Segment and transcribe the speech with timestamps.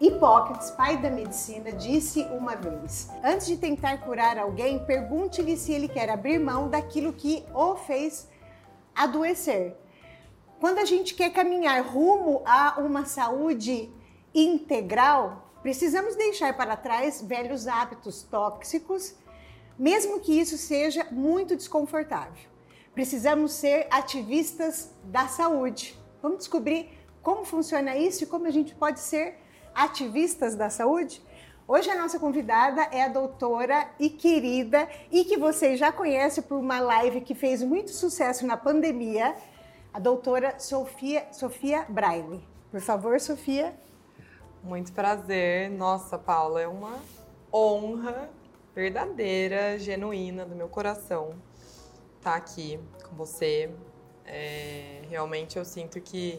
[0.00, 5.88] Hipócrates, pai da medicina, disse uma vez: Antes de tentar curar alguém, pergunte-lhe se ele
[5.88, 8.26] quer abrir mão daquilo que o fez
[8.94, 9.76] adoecer.
[10.58, 13.90] Quando a gente quer caminhar rumo a uma saúde
[14.34, 19.14] integral, precisamos deixar para trás velhos hábitos tóxicos,
[19.78, 22.48] mesmo que isso seja muito desconfortável.
[22.94, 25.94] Precisamos ser ativistas da saúde.
[26.22, 26.88] Vamos descobrir
[27.22, 29.38] como funciona isso e como a gente pode ser
[29.74, 31.22] ativistas da saúde?
[31.66, 36.58] Hoje a nossa convidada é a doutora e querida e que vocês já conhecem por
[36.58, 39.36] uma live que fez muito sucesso na pandemia,
[39.92, 42.42] a doutora Sofia, Sofia Braille.
[42.70, 43.74] Por favor, Sofia.
[44.62, 45.70] Muito prazer.
[45.70, 46.98] Nossa, Paula, é uma
[47.52, 48.28] honra
[48.74, 51.34] verdadeira, genuína do meu coração
[52.18, 52.78] estar aqui
[53.08, 53.70] com você.
[54.26, 56.38] É, realmente eu sinto que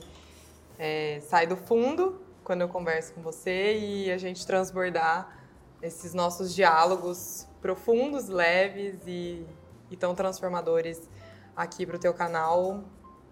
[0.77, 5.41] é, sai do fundo quando eu converso com você e a gente transbordar
[5.81, 9.45] esses nossos diálogos profundos, leves e,
[9.89, 11.09] e tão transformadores
[11.55, 12.83] aqui para o teu canal.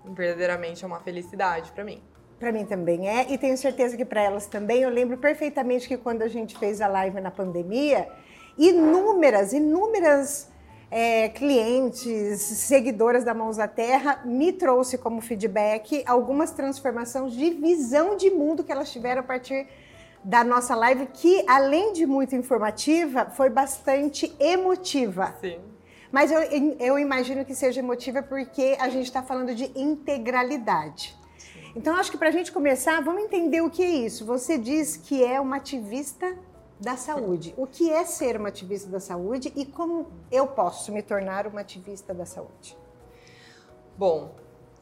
[0.05, 2.01] Verdadeiramente é uma felicidade para mim.
[2.39, 4.81] Para mim também é, e tenho certeza que para elas também.
[4.81, 8.07] Eu lembro perfeitamente que quando a gente fez a live na pandemia,
[8.57, 10.48] inúmeras, inúmeras
[10.91, 18.15] é, clientes, seguidoras da Mãos à Terra, me trouxe como feedback algumas transformações de visão
[18.15, 19.67] de mundo que elas tiveram a partir
[20.23, 25.35] da nossa live, que além de muito informativa, foi bastante emotiva.
[25.39, 25.59] Sim.
[26.11, 26.39] Mas eu,
[26.79, 31.15] eu imagino que seja emotiva porque a gente está falando de integralidade.
[31.75, 34.25] Então, acho que para a gente começar, vamos entender o que é isso.
[34.25, 36.35] Você diz que é uma ativista
[36.79, 37.53] da saúde.
[37.57, 41.61] O que é ser uma ativista da saúde e como eu posso me tornar uma
[41.61, 42.77] ativista da saúde?
[43.97, 44.33] Bom,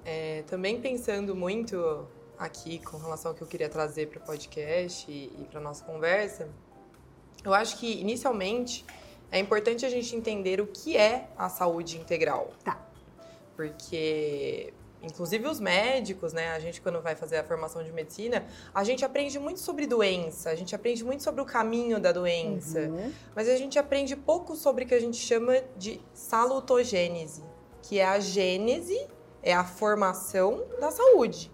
[0.05, 5.11] é, também pensando muito aqui com relação ao que eu queria trazer para o podcast
[5.11, 6.47] e, e para nossa conversa,
[7.43, 8.85] eu acho que inicialmente
[9.31, 12.51] é importante a gente entender o que é a saúde integral.
[12.63, 12.79] Tá.
[13.55, 16.51] Porque inclusive os médicos, né?
[16.51, 20.49] A gente quando vai fazer a formação de medicina, a gente aprende muito sobre doença,
[20.49, 23.11] a gente aprende muito sobre o caminho da doença, uhum.
[23.35, 27.43] mas a gente aprende pouco sobre o que a gente chama de salutogênese,
[27.81, 29.07] que é a gênese,
[29.41, 31.51] é a formação da saúde.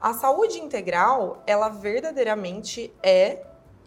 [0.00, 3.46] A saúde integral, ela verdadeiramente é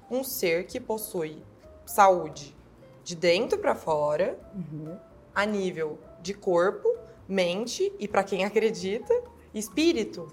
[0.10, 1.44] um ser que possui
[1.86, 2.56] saúde
[3.04, 4.98] de dentro para fora, uhum.
[5.34, 6.90] a nível de corpo,
[7.28, 9.14] mente e, para quem acredita,
[9.54, 10.28] espírito.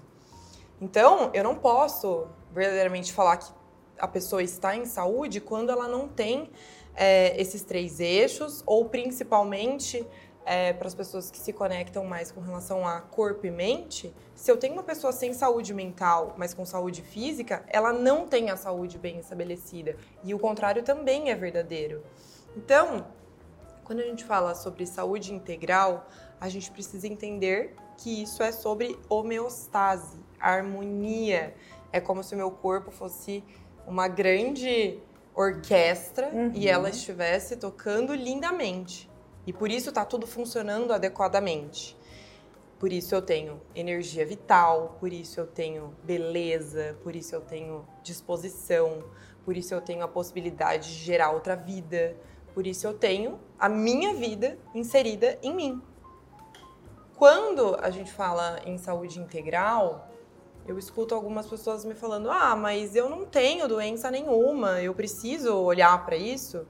[0.81, 3.51] Então, eu não posso verdadeiramente falar que
[3.97, 6.49] a pessoa está em saúde quando ela não tem
[6.95, 10.05] é, esses três eixos, ou principalmente
[10.45, 14.51] é, para as pessoas que se conectam mais com relação a corpo e mente, se
[14.51, 18.57] eu tenho uma pessoa sem saúde mental, mas com saúde física, ela não tem a
[18.57, 19.95] saúde bem estabelecida.
[20.23, 22.03] E o contrário também é verdadeiro.
[22.57, 23.07] Então,
[23.83, 26.07] quando a gente fala sobre saúde integral,
[26.43, 31.55] a gente precisa entender que isso é sobre homeostase, harmonia.
[31.89, 33.41] É como se o meu corpo fosse
[33.87, 34.99] uma grande
[35.33, 36.51] orquestra uhum.
[36.53, 39.09] e ela estivesse tocando lindamente.
[39.47, 41.97] E por isso está tudo funcionando adequadamente.
[42.77, 47.87] Por isso eu tenho energia vital, por isso eu tenho beleza, por isso eu tenho
[48.03, 49.01] disposição,
[49.45, 52.17] por isso eu tenho a possibilidade de gerar outra vida,
[52.53, 55.81] por isso eu tenho a minha vida inserida em mim.
[57.23, 60.09] Quando a gente fala em saúde integral,
[60.67, 65.55] eu escuto algumas pessoas me falando: ah, mas eu não tenho doença nenhuma, eu preciso
[65.55, 66.67] olhar para isso.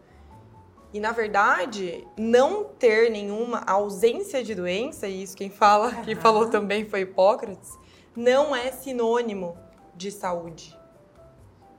[0.93, 6.01] E na verdade, não ter nenhuma ausência de doença, e isso quem fala, uhum.
[6.05, 7.75] quem falou também foi Hipócrates,
[8.15, 9.57] não é sinônimo
[9.95, 10.79] de saúde.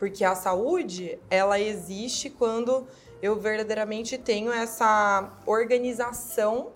[0.01, 2.89] Porque a saúde, ela existe quando
[3.23, 6.73] eu verdadeiramente tenho essa organização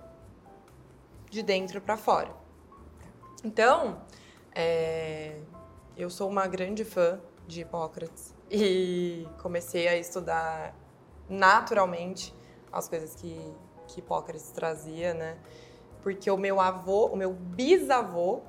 [1.31, 2.31] de dentro para fora.
[3.45, 4.03] Então,
[4.55, 5.41] é,
[5.97, 10.75] eu sou uma grande fã de Hipócrates e comecei a estudar
[11.29, 12.35] naturalmente
[12.73, 13.39] as coisas que,
[13.87, 15.39] que Hipócrates trazia, né?
[16.03, 18.41] Porque o meu avô, o meu bisavô,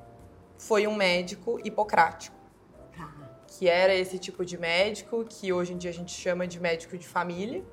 [0.57, 2.35] foi um médico hipocrático.
[2.95, 3.11] Tá.
[3.47, 6.97] Que era esse tipo de médico que hoje em dia a gente chama de médico
[6.97, 7.63] de família,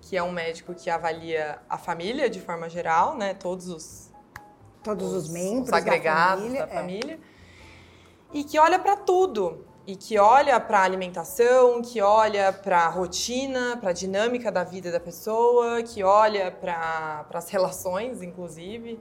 [0.00, 3.34] que é um médico que avalia a família de forma geral, né?
[3.34, 4.09] Todos os
[4.82, 8.38] todos os, os membros os agregados da família, da família é.
[8.38, 12.88] e que olha para tudo e que olha para a alimentação, que olha para a
[12.88, 19.00] rotina, para a dinâmica da vida da pessoa, que olha para as relações, inclusive,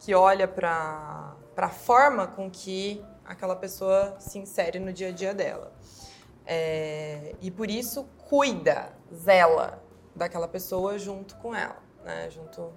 [0.00, 5.32] que olha para a forma com que aquela pessoa se insere no dia a dia
[5.32, 5.72] dela.
[6.46, 9.82] É, e por isso cuida, zela
[10.14, 12.28] daquela pessoa junto com ela, né?
[12.30, 12.72] Junto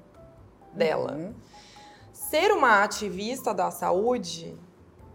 [0.73, 1.13] dela.
[1.13, 1.33] Uhum.
[2.29, 4.53] Ser uma ativista da saúde,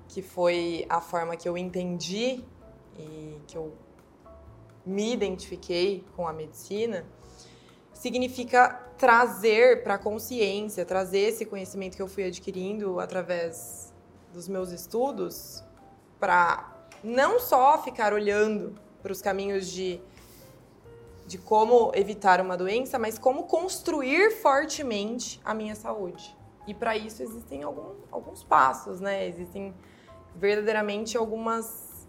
[0.08, 2.42] que foi a forma que eu entendi
[2.98, 3.74] e que eu
[4.86, 7.04] me identifiquei com a medicina,
[7.92, 13.92] significa trazer para a consciência, trazer esse conhecimento que eu fui adquirindo através
[14.32, 15.62] dos meus estudos
[16.18, 20.00] para não só ficar olhando para os caminhos de,
[21.26, 26.40] de como evitar uma doença, mas como construir fortemente a minha saúde.
[26.66, 29.26] E para isso existem algum, alguns passos, né?
[29.26, 29.74] Existem
[30.34, 32.06] verdadeiramente algumas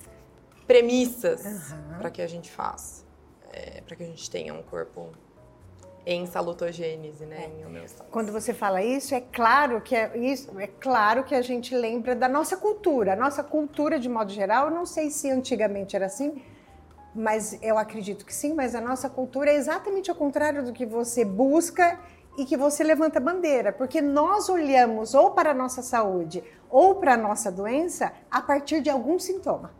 [0.68, 1.98] premissas uhum.
[1.98, 3.04] para que a gente faça,
[3.52, 5.10] é, para que a gente tenha um corpo
[6.06, 7.62] em salutogênese, né, é.
[7.62, 8.10] em homeostase.
[8.12, 12.14] Quando você fala isso, é claro que é isso, é claro que a gente lembra
[12.16, 13.14] da nossa cultura.
[13.14, 16.44] A nossa cultura de modo geral, não sei se antigamente era assim,
[17.16, 20.86] mas eu acredito que sim, mas a nossa cultura é exatamente ao contrário do que
[20.86, 22.00] você busca
[22.38, 27.14] e que você levanta bandeira, porque nós olhamos ou para a nossa saúde ou para
[27.14, 29.72] a nossa doença a partir de algum sintoma.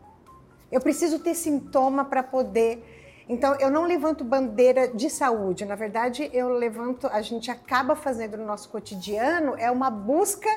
[0.70, 2.82] Eu preciso ter sintoma para poder
[3.26, 8.36] então, eu não levanto bandeira de saúde, na verdade, eu levanto, a gente acaba fazendo
[8.36, 10.50] no nosso cotidiano, é uma busca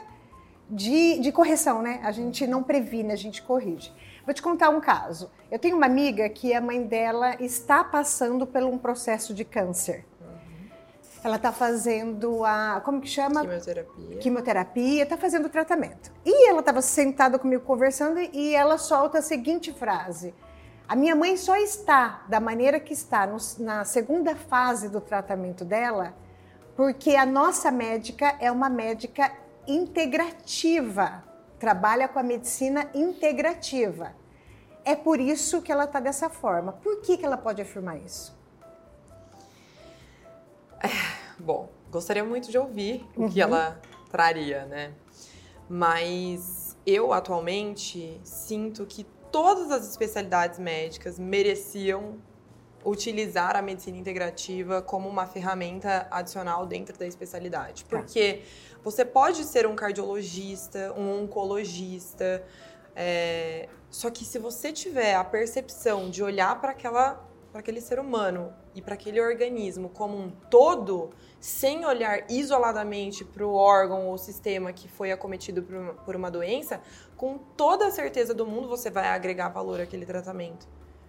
[0.70, 2.02] de, de correção, né?
[2.04, 3.94] A gente não previne, a gente corrige.
[4.26, 5.32] Vou te contar um caso.
[5.50, 10.06] Eu tenho uma amiga que a mãe dela está passando por um processo de câncer.
[11.28, 12.82] Ela está fazendo a.
[12.84, 13.42] Como que chama?
[13.42, 14.18] Quimioterapia.
[14.18, 16.12] Quimioterapia, está fazendo tratamento.
[16.26, 20.34] E ela estava sentada comigo conversando e ela solta a seguinte frase:
[20.88, 25.66] a minha mãe só está da maneira que está no, na segunda fase do tratamento
[25.66, 26.14] dela
[26.78, 29.32] porque a nossa médica é uma médica
[29.68, 31.24] integrativa,
[31.58, 34.14] trabalha com a medicina integrativa.
[34.86, 36.72] É por isso que ela está dessa forma.
[36.72, 38.37] Por que, que ela pode afirmar isso?
[40.82, 40.90] É,
[41.40, 43.26] bom, gostaria muito de ouvir uhum.
[43.26, 43.48] o que uhum.
[43.48, 44.94] ela traria, né?
[45.70, 52.18] Mas eu atualmente sinto que todas as especialidades médicas mereciam
[52.86, 57.84] utilizar a medicina integrativa como uma ferramenta adicional dentro da especialidade.
[57.84, 57.98] Tá.
[57.98, 58.44] Porque
[58.84, 62.44] você pode ser um cardiologista, um oncologista,
[62.96, 63.68] é...
[63.90, 68.54] só que se você tiver a percepção de olhar para aquela para aquele ser humano
[68.76, 74.74] e para aquele organismo como um todo, sem olhar isoladamente para o órgão ou sistema
[74.74, 75.64] que foi acometido
[76.06, 76.82] por uma, doença,
[77.16, 80.68] com toda a certeza do mundo você vai agregar valor àquele tratamento.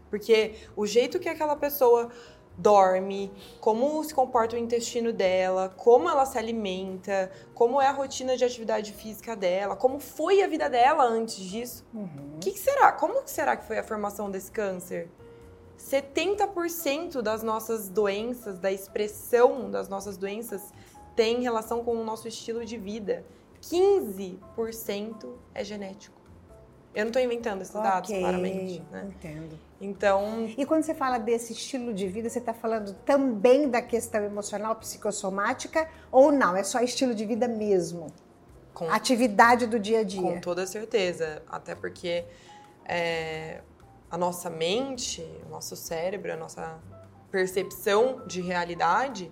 [0.08, 2.10] Porque o jeito que aquela pessoa
[2.58, 8.36] dorme, como se comporta o intestino dela, como ela se alimenta, como é a rotina
[8.36, 11.86] de atividade física dela, como foi a vida dela antes disso.
[11.94, 12.38] O uhum.
[12.40, 12.90] que, que, será?
[12.92, 15.08] Como que será que foi a formação desse câncer?
[15.78, 20.72] 70% das nossas doenças, da expressão das nossas doenças,
[21.14, 23.24] tem relação com o nosso estilo de vida.
[23.62, 26.18] 15% é genético.
[26.94, 28.82] Eu não estou inventando esses okay, dados, claramente.
[28.90, 29.08] Né?
[29.08, 29.58] Entendo.
[29.80, 30.52] Então.
[30.56, 34.74] E quando você fala desse estilo de vida, você está falando também da questão emocional,
[34.76, 36.56] psicossomática, ou não?
[36.56, 38.06] É só estilo de vida mesmo?
[38.74, 40.22] Com, Atividade do dia a dia?
[40.22, 41.42] Com toda certeza.
[41.48, 42.24] Até porque
[42.84, 43.60] é,
[44.10, 46.78] a nossa mente, o nosso cérebro, a nossa
[47.30, 49.30] percepção de realidade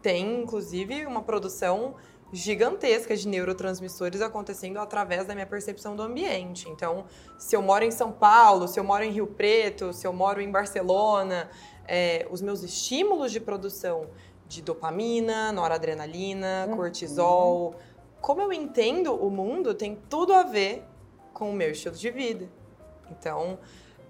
[0.00, 1.94] tem, inclusive, uma produção
[2.32, 6.68] gigantesca de neurotransmissores acontecendo através da minha percepção do ambiente.
[6.68, 7.04] Então,
[7.38, 10.40] se eu moro em São Paulo, se eu moro em Rio Preto, se eu moro
[10.40, 11.48] em Barcelona,
[11.86, 14.08] é, os meus estímulos de produção
[14.48, 16.76] de dopamina, noradrenalina, uhum.
[16.76, 17.76] cortisol,
[18.20, 20.84] como eu entendo o mundo tem tudo a ver
[21.32, 22.48] com o meu estilo de vida.
[23.10, 23.58] Então,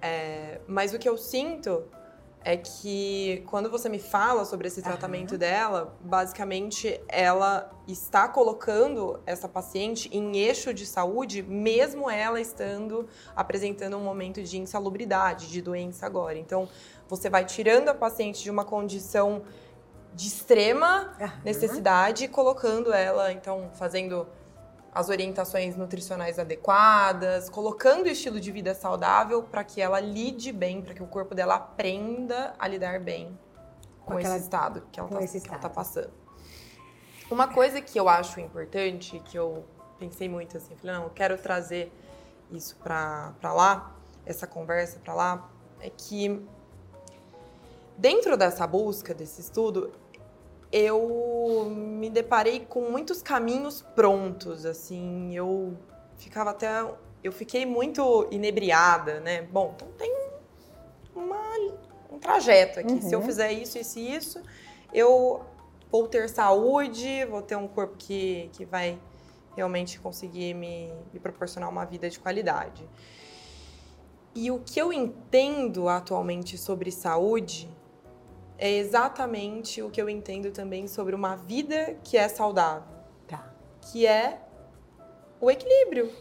[0.07, 1.83] é, mas o que eu sinto
[2.45, 5.39] é que quando você me fala sobre esse tratamento uhum.
[5.39, 13.97] dela, basicamente ela está colocando essa paciente em eixo de saúde, mesmo ela estando apresentando
[13.97, 16.39] um momento de insalubridade, de doença agora.
[16.39, 16.69] Então,
[17.09, 19.43] você vai tirando a paciente de uma condição
[20.13, 21.29] de extrema uhum.
[21.43, 24.27] necessidade, colocando ela, então, fazendo
[24.95, 30.81] as orientações nutricionais adequadas, colocando o estilo de vida saudável para que ela lide bem,
[30.81, 33.37] para que o corpo dela aprenda a lidar bem
[34.05, 36.13] com, com esse estado que ela está tá passando.
[37.29, 39.65] Uma coisa que eu acho importante, que eu
[39.99, 41.93] pensei muito assim, falei, não, eu quero trazer
[42.51, 46.47] isso para lá, essa conversa para lá, é que
[47.97, 49.93] dentro dessa busca, desse estudo,
[50.77, 55.77] eu me deparei com muitos caminhos prontos, assim, eu
[56.17, 56.85] ficava até
[57.23, 59.43] eu fiquei muito inebriada, né?
[59.43, 60.25] Bom, então tem
[62.15, 62.95] um trajeto aqui.
[62.95, 63.01] Uhum.
[63.01, 63.27] Se eu uhum.
[63.27, 64.43] fizer isso, isso e isso,
[64.93, 65.45] eu
[65.91, 68.99] vou ter saúde, vou ter um corpo que, que vai
[69.57, 72.89] realmente conseguir me, me proporcionar uma vida de qualidade.
[74.35, 77.69] E o que eu entendo atualmente sobre saúde
[78.59, 82.97] é exatamente o que eu entendo também sobre uma vida que é saudável.
[83.27, 83.53] Tá.
[83.81, 84.41] Que é
[85.41, 86.13] o equilíbrio.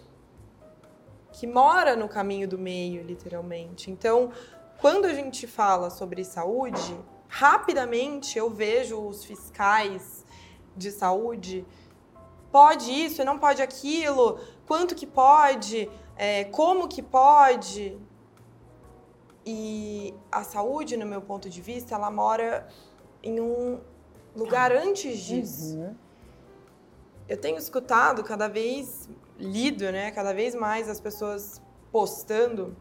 [1.31, 3.89] Que mora no caminho do meio, literalmente.
[3.89, 4.31] Então,
[4.79, 6.95] quando a gente fala sobre saúde,
[7.27, 10.25] rapidamente eu vejo os fiscais
[10.75, 11.65] de saúde
[12.53, 17.97] pode isso não pode aquilo, quanto que pode, é, como que pode.
[19.45, 22.67] E a saúde, no meu ponto de vista, ela mora
[23.21, 23.79] em um
[24.35, 24.81] lugar ah.
[24.81, 25.77] antes disso.
[25.77, 25.95] Uhum.
[27.27, 32.75] Eu tenho escutado cada vez, lido, né, cada vez mais as pessoas postando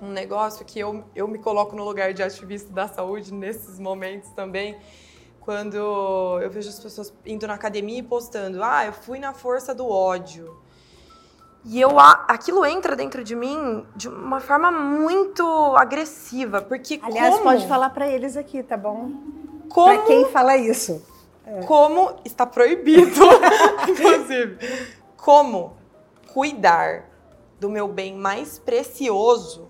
[0.00, 4.30] um negócio que eu, eu me coloco no lugar de ativista da saúde nesses momentos
[4.30, 4.78] também,
[5.40, 9.74] quando eu vejo as pessoas indo na academia e postando, ah, eu fui na força
[9.74, 10.56] do ódio.
[11.64, 15.44] E eu aquilo entra dentro de mim de uma forma muito
[15.76, 17.44] agressiva, porque Aliás, como...
[17.44, 19.10] pode falar para eles aqui, tá bom?
[19.68, 21.02] Como pra quem fala isso?
[21.44, 21.62] É.
[21.62, 23.20] Como está proibido,
[23.88, 24.58] inclusive.
[25.16, 25.76] Como
[26.32, 27.04] cuidar
[27.58, 29.68] do meu bem mais precioso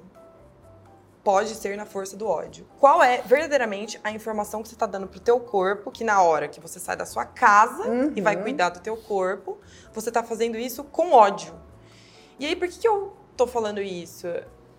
[1.24, 2.66] pode ser na força do ódio.
[2.80, 6.48] Qual é verdadeiramente a informação que você está dando pro teu corpo, que na hora
[6.48, 8.12] que você sai da sua casa uhum.
[8.16, 8.42] e vai uhum.
[8.42, 9.58] cuidar do teu corpo,
[9.92, 11.52] você está fazendo isso com ódio.
[12.38, 14.28] E aí, por que, que eu tô falando isso?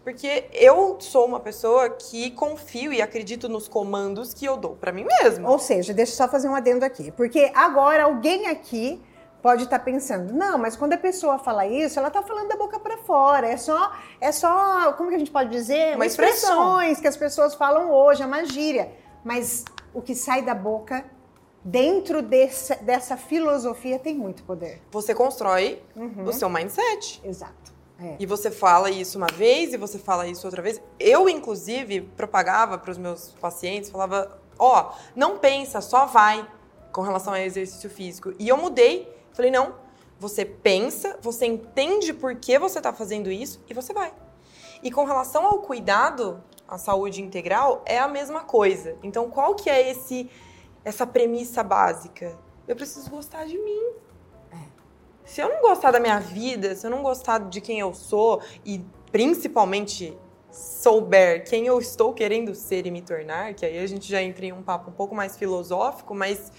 [0.04, 4.92] Porque eu sou uma pessoa que confio e acredito nos comandos que eu dou para
[4.92, 5.50] mim mesma.
[5.50, 7.12] Ou seja, deixa eu só fazer um adendo aqui.
[7.12, 9.02] Porque agora alguém aqui
[9.42, 12.56] pode estar tá pensando, não, mas quando a pessoa fala isso, ela está falando da
[12.56, 13.48] boca para fora.
[13.48, 15.96] É só, é só, como que a gente pode dizer?
[15.96, 18.92] Uma expressões que as pessoas falam hoje, é uma gíria.
[19.24, 21.04] Mas o que sai da boca
[21.64, 24.82] dentro desse, dessa filosofia tem muito poder.
[24.92, 26.26] Você constrói uhum.
[26.26, 27.22] o seu mindset.
[27.24, 27.74] Exato.
[28.02, 28.16] É.
[28.20, 30.82] E você fala isso uma vez e você fala isso outra vez.
[31.00, 36.48] Eu, inclusive, propagava para os meus pacientes, falava: ó, oh, não pensa, só vai
[36.92, 38.34] com relação ao exercício físico.
[38.40, 39.76] E eu mudei Falei, não,
[40.20, 44.12] você pensa, você entende por que você está fazendo isso e você vai.
[44.84, 48.98] E com relação ao cuidado, a saúde integral, é a mesma coisa.
[49.02, 50.30] Então, qual que é esse
[50.84, 52.38] essa premissa básica?
[52.68, 53.94] Eu preciso gostar de mim.
[54.52, 54.58] É.
[55.26, 58.42] Se eu não gostar da minha vida, se eu não gostar de quem eu sou
[58.66, 60.18] e principalmente
[60.52, 64.46] souber quem eu estou querendo ser e me tornar, que aí a gente já entra
[64.46, 66.52] em um papo um pouco mais filosófico, mas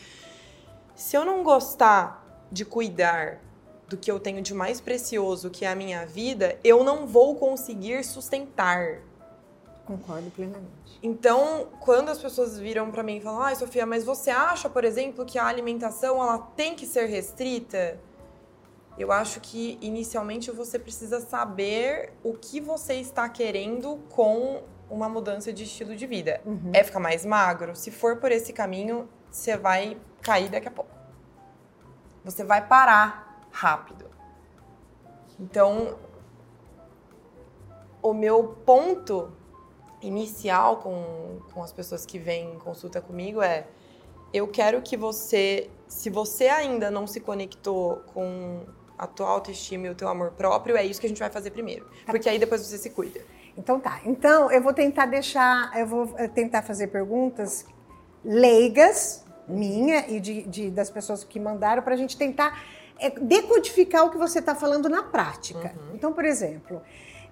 [0.95, 3.41] se eu não gostar de cuidar
[3.89, 7.35] do que eu tenho de mais precioso, que é a minha vida, eu não vou
[7.35, 9.01] conseguir sustentar.
[9.97, 10.99] Concordo plenamente.
[11.03, 14.85] Então, quando as pessoas viram para mim e falam: "Ai, Sofia, mas você acha, por
[14.85, 17.99] exemplo, que a alimentação ela tem que ser restrita?"
[18.99, 25.53] Eu acho que inicialmente você precisa saber o que você está querendo com uma mudança
[25.53, 26.41] de estilo de vida.
[26.45, 26.71] Uhum.
[26.75, 27.75] É ficar mais magro?
[27.75, 31.01] Se for por esse caminho, você vai cair daqui a pouco
[32.25, 34.07] você vai parar rápido.
[35.39, 35.99] Então,
[38.03, 39.33] o meu ponto
[40.03, 43.67] inicial com, com as pessoas que vêm em consulta comigo é:
[44.33, 48.65] eu quero que você, se você ainda não se conectou com
[48.99, 51.51] a tua autoestima e o teu amor próprio, é isso que a gente vai fazer
[51.51, 51.87] primeiro.
[52.05, 52.13] Tá.
[52.13, 53.21] Porque aí depois você se cuida.
[53.57, 54.01] Então tá.
[54.05, 57.65] Então eu vou tentar deixar, eu vou eh, tentar fazer perguntas
[58.25, 62.63] leigas minha e de, de das pessoas que mandaram para a gente tentar
[62.99, 65.75] é, decodificar o que você está falando na prática.
[65.77, 65.95] Uhum.
[65.95, 66.81] Então, por exemplo,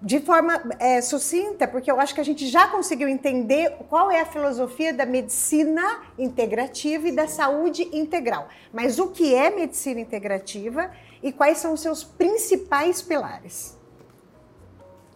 [0.01, 4.21] de forma é, sucinta, porque eu acho que a gente já conseguiu entender qual é
[4.21, 8.49] a filosofia da medicina integrativa e da saúde integral.
[8.73, 10.91] Mas o que é medicina integrativa
[11.23, 13.77] e quais são os seus principais pilares?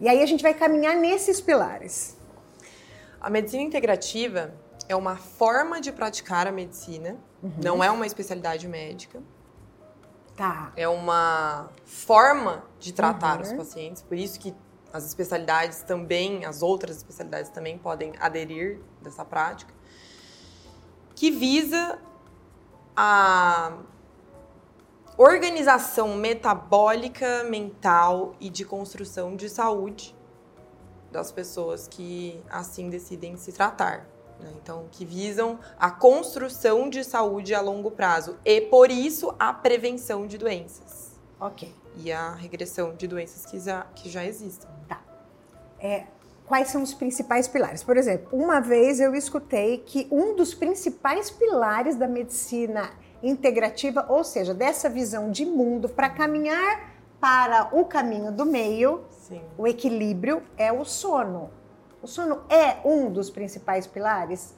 [0.01, 2.17] E aí a gente vai caminhar nesses pilares.
[3.21, 4.53] A medicina integrativa
[4.89, 7.53] é uma forma de praticar a medicina, uhum.
[7.63, 9.21] não é uma especialidade médica.
[10.35, 10.73] Tá.
[10.75, 13.43] É uma forma de tratar uhum.
[13.43, 14.53] os pacientes, por isso que
[14.93, 19.73] as especialidades também, as outras especialidades também podem aderir dessa prática,
[21.15, 21.99] que visa
[22.95, 23.73] a
[25.17, 30.15] organização metabólica, mental e de construção de saúde
[31.11, 34.07] das pessoas que assim decidem se tratar.
[34.39, 34.51] Né?
[34.61, 40.27] Então, que visam a construção de saúde a longo prazo e, por isso, a prevenção
[40.27, 41.12] de doenças.
[41.39, 41.73] Ok.
[41.97, 44.69] E a regressão de doenças que já, que já existem.
[44.87, 45.01] Tá.
[45.79, 46.05] É,
[46.45, 47.83] quais são os principais pilares.
[47.83, 54.23] Por exemplo, uma vez eu escutei que um dos principais pilares da medicina integrativa, ou
[54.23, 59.41] seja, dessa visão de mundo para caminhar para o caminho do meio, Sim.
[59.57, 61.49] o equilíbrio é o sono.
[62.01, 64.53] O sono é um dos principais pilares?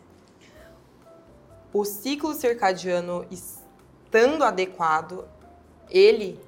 [1.72, 5.28] O ciclo circadiano estando adequado,
[5.90, 6.40] ele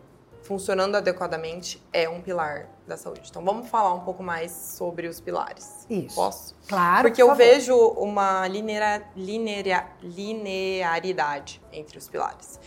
[0.48, 3.28] funcionando adequadamente é um pilar da saúde.
[3.30, 5.86] Então vamos falar um pouco mais sobre os pilares.
[5.90, 6.16] Isso.
[6.16, 6.56] Posso?
[6.70, 7.02] Claro.
[7.10, 12.58] Porque por eu vejo uma linear, linear, linearidade entre os pilares.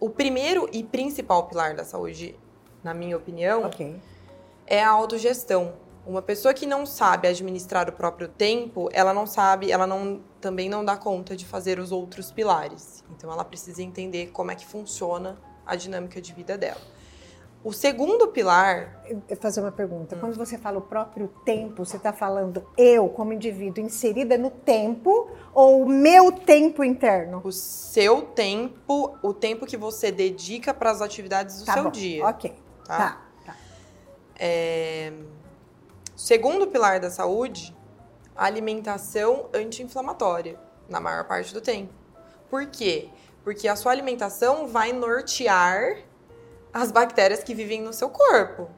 [0.00, 2.34] O primeiro e principal pilar da saúde,
[2.82, 4.00] na minha opinião, okay.
[4.66, 5.74] é a autogestão.
[6.06, 10.70] Uma pessoa que não sabe administrar o próprio tempo, ela não sabe, ela não também
[10.70, 13.04] não dá conta de fazer os outros pilares.
[13.10, 16.95] Então ela precisa entender como é que funciona a dinâmica de vida dela.
[17.66, 19.02] O segundo pilar.
[19.28, 20.14] Eu fazer uma pergunta.
[20.14, 20.20] Hum.
[20.20, 25.32] Quando você fala o próprio tempo, você está falando eu, como indivíduo, inserida no tempo
[25.52, 27.40] ou o meu tempo interno?
[27.42, 31.90] O seu tempo, o tempo que você dedica para as atividades do tá seu bom.
[31.90, 32.24] dia.
[32.24, 32.54] Ok.
[32.84, 32.96] Tá.
[32.96, 33.20] tá.
[33.44, 33.56] tá.
[34.38, 35.12] É...
[36.14, 37.76] Segundo pilar da saúde,
[38.36, 40.56] alimentação anti-inflamatória,
[40.88, 41.92] na maior parte do tempo.
[42.48, 43.08] Por quê?
[43.42, 46.05] Porque a sua alimentação vai nortear
[46.76, 48.68] as bactérias que vivem no seu corpo.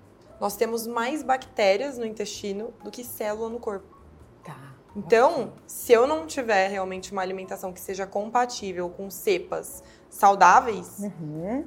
[0.41, 3.99] Nós temos mais bactérias no intestino do que célula no corpo.
[4.45, 4.57] Tá.
[4.95, 11.67] Então, se eu não tiver realmente uma alimentação que seja compatível com cepas saudáveis, uhum.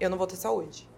[0.00, 0.90] eu não vou ter saúde.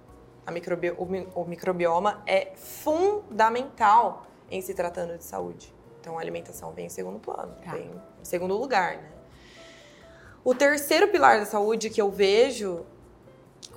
[0.51, 1.05] Microbi o,
[1.35, 5.75] o microbioma é fundamental em se tratando de saúde.
[6.01, 7.73] Então, a alimentação vem em segundo plano, tá.
[7.73, 9.11] vem em segundo lugar, né?
[10.43, 12.85] O terceiro pilar da saúde que eu vejo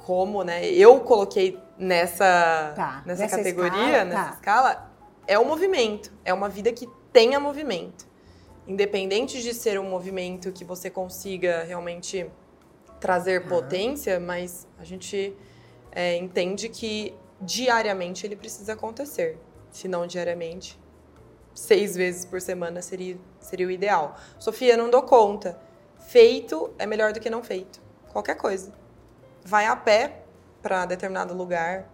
[0.07, 3.03] como, né, eu coloquei nessa, tá.
[3.05, 4.33] nessa, nessa, categoria, escala, nessa tá.
[4.35, 4.91] escala,
[5.27, 6.13] é o movimento.
[6.23, 8.07] É uma vida que tenha movimento.
[8.65, 12.25] Independente de ser um movimento que você consiga realmente
[13.01, 13.49] trazer tá.
[13.49, 15.35] potência, mas a gente
[15.91, 19.37] é, entende que diariamente ele precisa acontecer.
[19.69, 20.79] Se não diariamente,
[21.53, 24.15] seis vezes por semana seria, seria o ideal.
[24.39, 25.59] Sofia, não dou conta.
[25.99, 27.81] Feito é melhor do que não feito.
[28.13, 28.86] Qualquer coisa
[29.47, 30.23] vai a pé
[30.61, 31.87] para determinado lugar,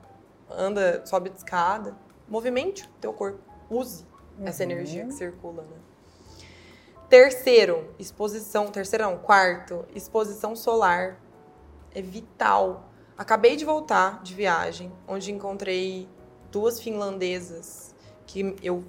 [0.49, 1.95] anda, sobe de escada,
[2.27, 3.39] movimente o teu corpo,
[3.69, 4.03] use
[4.39, 4.47] uhum.
[4.47, 5.77] essa energia que circula, né?
[7.07, 11.21] Terceiro, exposição, terceiro não, quarto, exposição solar
[11.93, 12.89] é vital.
[13.15, 16.09] Acabei de voltar de viagem, onde encontrei
[16.51, 17.93] duas finlandesas
[18.25, 18.83] que eu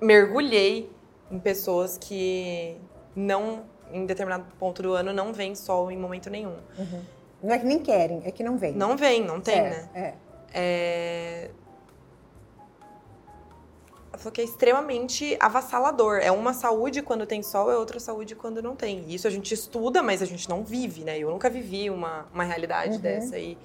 [0.00, 0.92] mergulhei
[1.30, 2.76] em pessoas que
[3.14, 6.56] não, em determinado ponto do ano, não vem sol em momento nenhum.
[6.76, 7.17] Uhum.
[7.42, 8.72] Não é que nem querem, é que não vem.
[8.72, 9.88] Não vem, não tem, é, né?
[9.94, 10.14] É.
[10.54, 11.50] é...
[14.18, 16.18] Falou que é extremamente avassalador.
[16.20, 19.04] É uma saúde quando tem sol, é outra saúde quando não tem.
[19.08, 21.16] Isso a gente estuda, mas a gente não vive, né?
[21.16, 23.00] Eu nunca vivi uma, uma realidade uhum.
[23.00, 23.56] dessa aí.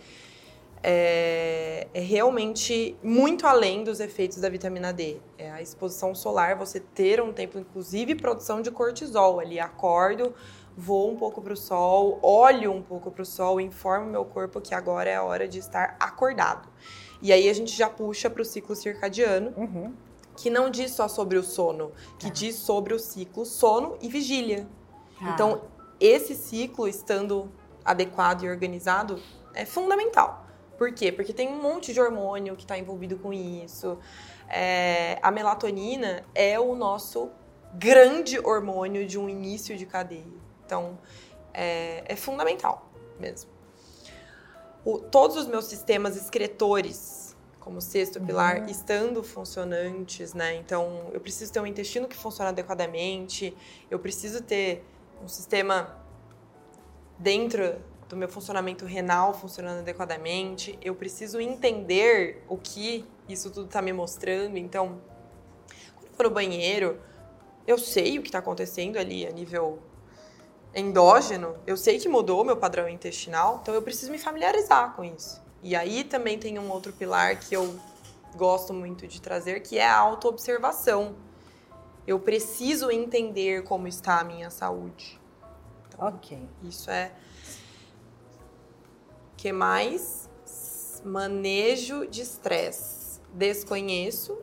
[0.86, 5.18] É, é, realmente muito além dos efeitos da vitamina D.
[5.40, 9.60] É a exposição solar, você ter um tempo, inclusive produção de cortisol ali.
[9.60, 10.36] Acordo,
[10.76, 14.60] vou um pouco para o sol, olho um pouco para o sol, informo meu corpo
[14.60, 16.68] que agora é a hora de estar acordado.
[17.22, 19.94] E aí a gente já puxa para o ciclo circadiano, uhum.
[20.36, 22.34] que não diz só sobre o sono, que tá.
[22.34, 24.68] diz sobre o ciclo sono e vigília.
[25.20, 25.30] Tá.
[25.30, 25.62] Então,
[26.00, 27.50] esse ciclo estando
[27.86, 29.22] adequado e organizado
[29.54, 30.46] é fundamental.
[30.78, 31.12] Por quê?
[31.12, 33.98] Porque tem um monte de hormônio que está envolvido com isso.
[34.50, 37.30] É, a melatonina é o nosso
[37.74, 40.43] grande hormônio de um início de cadeia.
[40.66, 40.98] Então,
[41.54, 43.50] é, é fundamental mesmo.
[44.86, 48.26] O, todos os meus sistemas excretores, como sexto uhum.
[48.26, 50.56] pilar, estando funcionantes, né?
[50.56, 53.56] Então, eu preciso ter um intestino que funcione adequadamente,
[53.90, 54.84] eu preciso ter
[55.24, 55.98] um sistema
[57.18, 63.82] dentro do meu funcionamento renal funcionando adequadamente, eu preciso entender o que isso tudo está
[63.82, 64.58] me mostrando.
[64.58, 65.02] Então,
[65.96, 67.00] quando eu for no banheiro,
[67.66, 69.80] eu sei o que está acontecendo ali a nível
[70.76, 75.42] endógeno, eu sei que mudou meu padrão intestinal, então eu preciso me familiarizar com isso.
[75.62, 77.80] E aí também tem um outro pilar que eu
[78.36, 81.16] gosto muito de trazer, que é a autoobservação.
[82.06, 85.20] Eu preciso entender como está a minha saúde.
[85.88, 86.38] Então, ok.
[86.64, 87.12] Isso é.
[89.38, 90.30] que mais?
[91.06, 93.22] Manejo de estresse.
[93.32, 94.38] Desconheço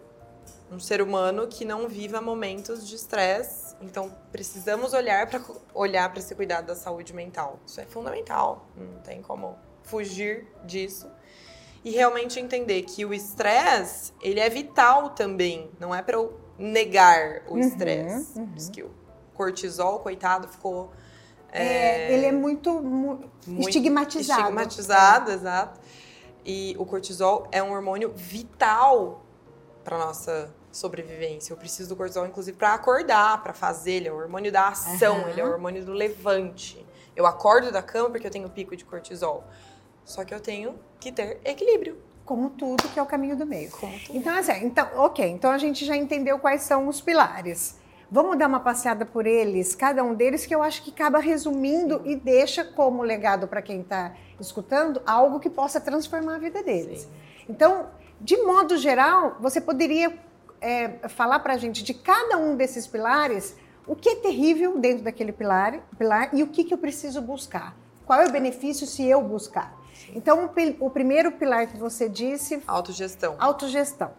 [0.71, 5.41] um ser humano que não viva momentos de estresse então, precisamos olhar para
[5.75, 7.59] olhar para esse cuidado da saúde mental.
[7.67, 11.09] Isso é fundamental, não tem como fugir disso.
[11.83, 17.43] E realmente entender que o estresse, ele é vital também, não é para eu negar
[17.49, 18.39] o estresse.
[18.39, 18.71] Uhum, uhum.
[18.71, 18.91] Que o
[19.35, 20.93] cortisol, coitado, ficou.
[21.51, 24.41] É, é, ele é muito, muito estigmatizado.
[24.43, 25.35] Estigmatizado, é.
[25.35, 25.81] exato.
[26.45, 29.25] E o cortisol é um hormônio vital
[29.83, 31.53] para nossa sobrevivência.
[31.53, 33.93] Eu preciso do cortisol, inclusive, para acordar, para fazer.
[33.93, 35.29] Ele é o hormônio da ação, uhum.
[35.29, 36.85] ele é o hormônio do levante.
[37.17, 39.45] Eu acordo da cama porque eu tenho pico de cortisol.
[40.05, 41.99] Só que eu tenho que ter equilíbrio.
[42.25, 43.71] Como tudo que é o caminho do meio.
[44.11, 47.79] Então, assim, então, ok, então a gente já entendeu quais são os pilares.
[48.13, 51.99] Vamos dar uma passeada por eles, cada um deles, que eu acho que acaba resumindo
[52.03, 52.11] Sim.
[52.11, 57.03] e deixa como legado para quem está escutando algo que possa transformar a vida deles.
[57.03, 57.09] Sim.
[57.49, 57.89] Então,
[58.21, 60.13] de modo geral, você poderia
[60.61, 65.03] é, falar para a gente de cada um desses pilares o que é terrível dentro
[65.03, 67.77] daquele pilar, pilar e o que, que eu preciso buscar.
[68.07, 69.77] Qual é o benefício se eu buscar?
[70.15, 72.63] Então, o primeiro pilar que você disse.
[72.67, 73.37] Autogestão.
[73.39, 74.13] Autogestão.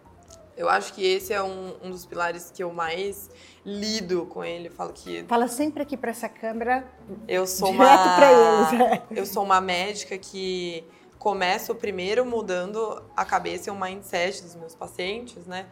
[0.56, 3.30] Eu acho que esse é um, um dos pilares que eu mais
[3.64, 4.68] lido com ele.
[4.68, 5.24] Eu falo que.
[5.24, 6.86] Fala sempre aqui para essa câmera.
[7.26, 8.16] Eu sou direto uma.
[8.16, 8.80] para eles.
[8.80, 9.20] É.
[9.20, 10.84] Eu sou uma médica que
[11.18, 15.66] começa o primeiro mudando a cabeça e o mindset dos meus pacientes, né?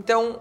[0.00, 0.40] Então,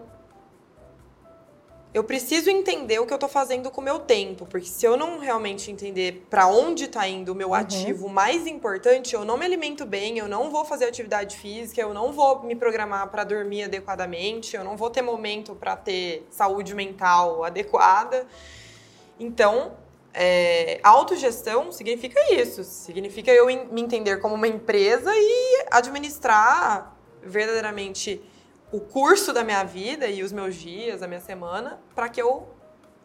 [1.94, 4.96] eu preciso entender o que eu estou fazendo com o meu tempo, porque se eu
[4.96, 7.56] não realmente entender para onde está indo o meu uhum.
[7.56, 11.94] ativo mais importante, eu não me alimento bem, eu não vou fazer atividade física, eu
[11.94, 16.74] não vou me programar para dormir adequadamente, eu não vou ter momento para ter saúde
[16.74, 18.26] mental adequada.
[19.20, 19.74] Então,
[20.14, 28.22] é, autogestão significa isso, significa eu me entender como uma empresa e administrar verdadeiramente
[28.72, 32.48] o curso da minha vida e os meus dias, a minha semana, para que eu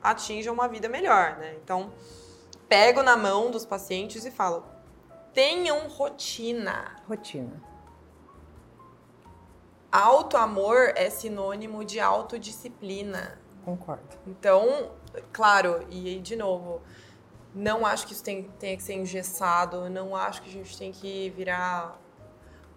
[0.02, 1.56] atinja uma vida melhor, né?
[1.62, 1.92] Então,
[2.68, 4.64] pego na mão dos pacientes e falo:
[5.32, 6.96] tenham rotina.
[7.08, 7.62] Rotina.
[9.90, 13.38] Auto-amor é sinônimo de autodisciplina.
[13.64, 14.18] Concordo.
[14.26, 14.90] Então,
[15.32, 16.82] claro, e de novo,
[17.54, 20.90] não acho que isso tem, tenha que ser engessado, não acho que a gente tem
[20.90, 21.98] que virar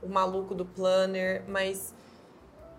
[0.02, 1.94] o maluco do planner, mas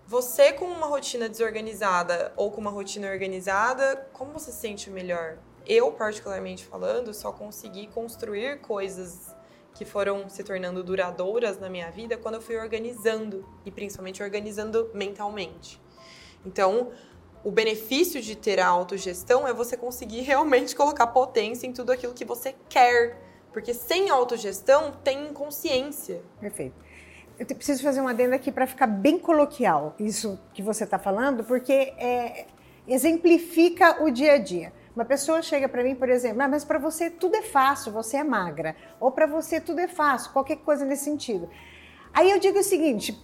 [0.09, 5.37] você com uma rotina desorganizada ou com uma rotina organizada, como você se sente melhor?
[5.67, 9.35] Eu, particularmente falando, só consegui construir coisas
[9.75, 14.89] que foram se tornando duradouras na minha vida quando eu fui organizando e principalmente organizando
[14.95, 15.79] mentalmente.
[16.43, 16.89] Então,
[17.43, 22.15] o benefício de ter a autogestão é você conseguir realmente colocar potência em tudo aquilo
[22.15, 23.21] que você quer,
[23.53, 26.23] porque sem autogestão tem inconsciência.
[26.39, 26.88] Perfeito
[27.39, 31.43] eu preciso fazer uma adenda aqui para ficar bem coloquial, isso que você está falando,
[31.43, 32.45] porque é,
[32.87, 34.73] exemplifica o dia a dia.
[34.95, 38.17] Uma pessoa chega para mim, por exemplo, ah, mas para você tudo é fácil, você
[38.17, 38.75] é magra.
[38.99, 41.49] Ou para você tudo é fácil, qualquer coisa nesse sentido.
[42.13, 43.17] Aí eu digo o seguinte: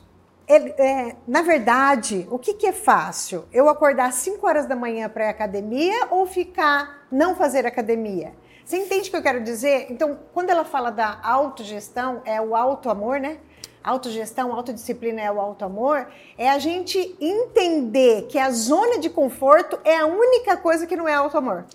[0.48, 3.46] é, na verdade, o que, que, é fácil?
[3.52, 7.66] Eu acordar às 5 horas da manhã para ir à academia ou ficar não fazer
[7.66, 8.34] academia?
[8.64, 9.88] Você entende o que eu quero dizer?
[9.90, 13.38] Então, quando ela fala da autogestão, é o auto-amor, né?
[13.86, 19.98] Autogestão, autodisciplina é o auto-amor, é a gente entender que a zona de conforto é
[19.98, 21.66] a única coisa que não é auto-amor.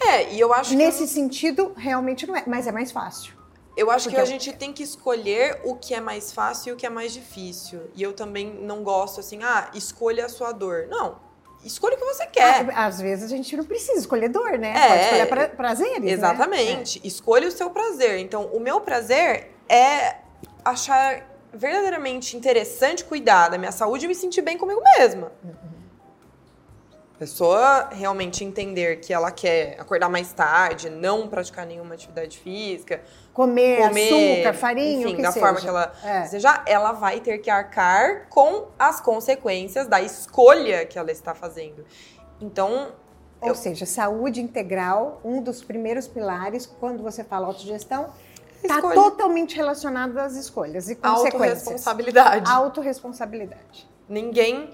[0.00, 3.34] É, e eu acho Nesse sentido, realmente não é, mas é mais fácil.
[3.76, 6.72] Eu acho Porque que a gente tem que escolher o que é mais fácil e
[6.72, 7.90] o que é mais difícil.
[7.94, 10.86] E eu também não gosto assim, ah, escolha a sua dor.
[10.88, 11.18] Não,
[11.62, 12.70] escolha o que você quer.
[12.74, 14.72] Ah, às vezes a gente não precisa escolher dor, né?
[14.74, 16.00] É, Pode escolher pra, prazeres.
[16.00, 16.10] Né?
[16.10, 16.98] Exatamente.
[16.98, 17.04] Né?
[17.04, 17.08] É.
[17.08, 18.18] Escolha o seu prazer.
[18.18, 20.16] Então, o meu prazer é
[20.64, 25.32] achar verdadeiramente interessante cuidar da minha saúde e me sentir bem comigo mesma.
[25.42, 25.76] Uhum.
[27.18, 33.00] Pessoa realmente entender que ela quer acordar mais tarde, não praticar nenhuma atividade física,
[33.32, 35.46] comer, comer açúcar, farinha, enfim, o que da seja.
[35.46, 36.20] forma que ela é.
[36.20, 41.86] desejar, ela vai ter que arcar com as consequências da escolha que ela está fazendo.
[42.38, 42.92] Então,
[43.40, 43.54] ou eu...
[43.54, 48.12] seja, saúde integral, um dos primeiros pilares quando você fala autogestão,
[48.62, 51.34] Está totalmente relacionado às escolhas e consequências.
[51.34, 52.50] Autoresponsabilidade.
[52.50, 53.88] Autoresponsabilidade.
[54.08, 54.70] Ninguém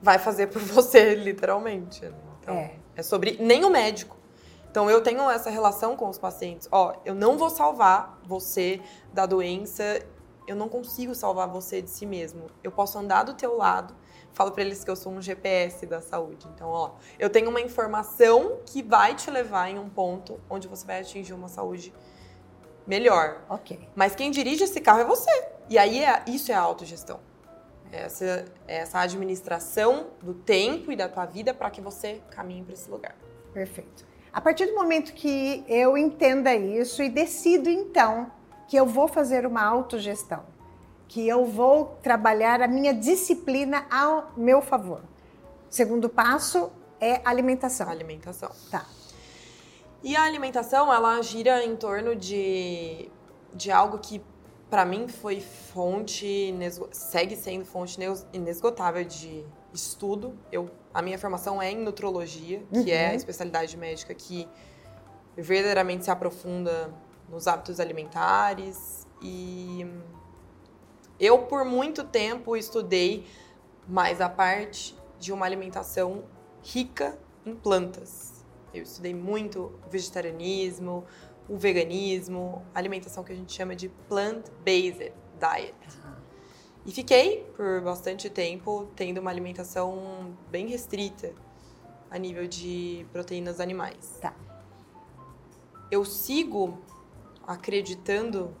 [0.00, 2.04] vai fazer por você, literalmente.
[2.04, 2.12] Né?
[2.40, 2.74] Então, é.
[2.96, 4.16] é sobre nem o médico.
[4.70, 6.68] Então eu tenho essa relação com os pacientes.
[6.70, 8.80] Ó, eu não vou salvar você
[9.12, 10.00] da doença.
[10.46, 12.46] Eu não consigo salvar você de si mesmo.
[12.62, 13.94] Eu posso andar do teu lado.
[14.32, 16.46] Falo para eles que eu sou um GPS da saúde.
[16.54, 20.86] Então, ó, eu tenho uma informação que vai te levar em um ponto onde você
[20.86, 21.92] vai atingir uma saúde
[22.88, 23.42] melhor.
[23.48, 23.78] Ok.
[23.94, 25.30] Mas quem dirige esse carro é você.
[25.68, 27.20] E aí é, isso é a autogestão.
[27.92, 32.90] Essa, essa administração do tempo e da tua vida para que você caminhe para esse
[32.90, 33.14] lugar.
[33.52, 34.06] Perfeito.
[34.32, 38.30] A partir do momento que eu entenda isso e decido então
[38.66, 40.44] que eu vou fazer uma autogestão,
[41.06, 45.02] que eu vou trabalhar a minha disciplina ao meu favor.
[45.70, 46.70] Segundo passo
[47.00, 47.88] é alimentação.
[47.88, 48.50] Alimentação.
[48.70, 48.84] Tá.
[50.02, 53.10] E a alimentação, ela gira em torno de,
[53.54, 54.22] de algo que
[54.70, 56.54] para mim foi fonte,
[56.92, 57.98] segue sendo fonte
[58.32, 60.38] inesgotável de estudo.
[60.52, 62.88] Eu, a minha formação é em nutrologia, que uhum.
[62.88, 63.16] é a uhum.
[63.16, 64.46] especialidade médica que
[65.36, 66.92] verdadeiramente se aprofunda
[67.28, 69.06] nos hábitos alimentares.
[69.22, 69.86] E
[71.18, 73.26] eu, por muito tempo, estudei
[73.88, 76.24] mais a parte de uma alimentação
[76.62, 78.37] rica em plantas.
[78.72, 81.04] Eu estudei muito o vegetarianismo,
[81.48, 85.74] o veganismo, alimentação que a gente chama de plant-based diet.
[86.84, 91.34] E fiquei por bastante tempo tendo uma alimentação bem restrita
[92.10, 94.18] a nível de proteínas animais.
[94.20, 94.34] Tá.
[95.90, 96.78] Eu sigo
[97.46, 98.54] acreditando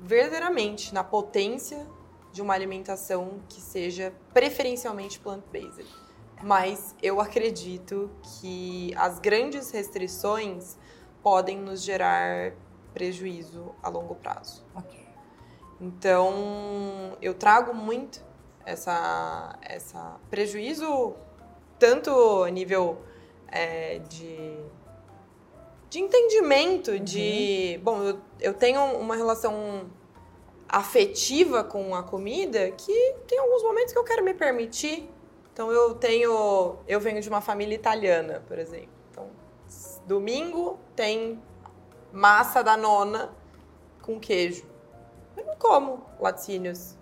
[0.00, 1.86] verdadeiramente na potência
[2.32, 5.86] de uma alimentação que seja preferencialmente plant-based.
[6.42, 10.76] Mas eu acredito que as grandes restrições
[11.22, 12.52] podem nos gerar
[12.92, 14.64] prejuízo a longo prazo.
[14.74, 15.00] Ok.
[15.80, 18.24] Então, eu trago muito
[18.64, 21.14] essa, essa prejuízo,
[21.78, 22.98] tanto a nível
[23.48, 24.56] é, de,
[25.90, 27.04] de entendimento, uhum.
[27.04, 27.80] de...
[27.82, 29.90] Bom, eu, eu tenho uma relação
[30.68, 35.08] afetiva com a comida que tem alguns momentos que eu quero me permitir.
[35.52, 36.76] Então, eu tenho...
[36.86, 39.02] Eu venho de uma família italiana, por exemplo.
[40.06, 41.40] Domingo tem
[42.12, 43.30] massa da nona
[44.02, 44.64] com queijo.
[45.36, 46.96] Eu não como laticínios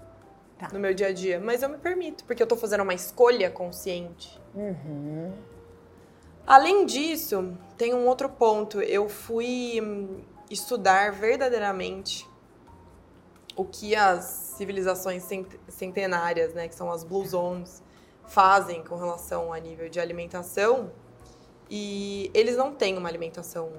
[0.59, 0.69] tá.
[0.73, 3.51] no meu dia a dia, mas eu me permito, porque eu tô fazendo uma escolha
[3.51, 4.41] consciente.
[4.55, 5.33] Uhum.
[6.47, 8.81] Além disso, tem um outro ponto.
[8.83, 12.29] Eu fui hum, estudar verdadeiramente
[13.57, 14.25] o que as
[14.57, 15.27] civilizações
[15.69, 17.83] centenárias, né, que são as Blue Zones,
[18.31, 20.90] fazem com relação a nível de alimentação.
[21.69, 23.73] E eles não têm uma alimentação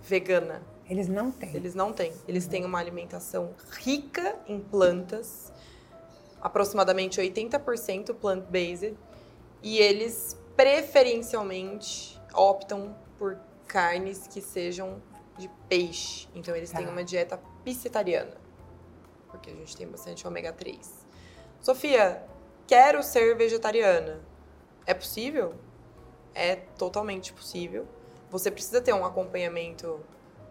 [0.00, 0.62] vegana.
[0.88, 1.54] Eles não têm.
[1.54, 2.12] Eles não têm.
[2.26, 5.52] Eles têm uma alimentação rica em plantas,
[6.40, 8.96] aproximadamente 80% plant-based,
[9.62, 15.00] e eles preferencialmente optam por carnes que sejam
[15.38, 16.28] de peixe.
[16.34, 16.78] Então eles tá.
[16.78, 18.36] têm uma dieta piscetariana,
[19.28, 21.04] porque a gente tem bastante ômega 3.
[21.60, 22.22] Sofia,
[22.66, 24.20] quero ser vegetariana.
[24.86, 25.54] É possível?
[26.34, 27.86] é totalmente possível.
[28.30, 30.00] Você precisa ter um acompanhamento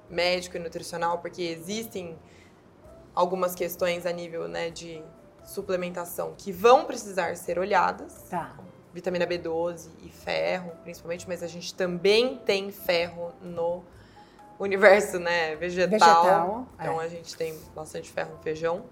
[0.10, 2.18] médico e nutricional, porque existem
[3.14, 5.04] algumas questões a nível né, de
[5.44, 8.24] suplementação que vão precisar ser olhadas.
[8.30, 8.56] Tá.
[8.94, 13.84] Vitamina B12 e ferro, principalmente, mas a gente também tem ferro no
[14.60, 16.24] universo né, vegetal.
[16.24, 17.06] vegetal então é.
[17.06, 18.86] a gente tem bastante ferro no feijão.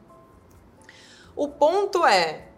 [1.36, 2.51] O ponto é,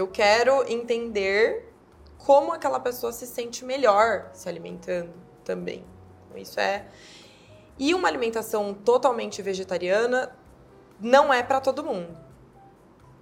[0.00, 1.72] eu quero entender
[2.18, 5.12] como aquela pessoa se sente melhor se alimentando
[5.44, 5.84] também.
[6.26, 6.86] Então, isso é.
[7.78, 10.34] E uma alimentação totalmente vegetariana
[11.00, 12.16] não é para todo mundo.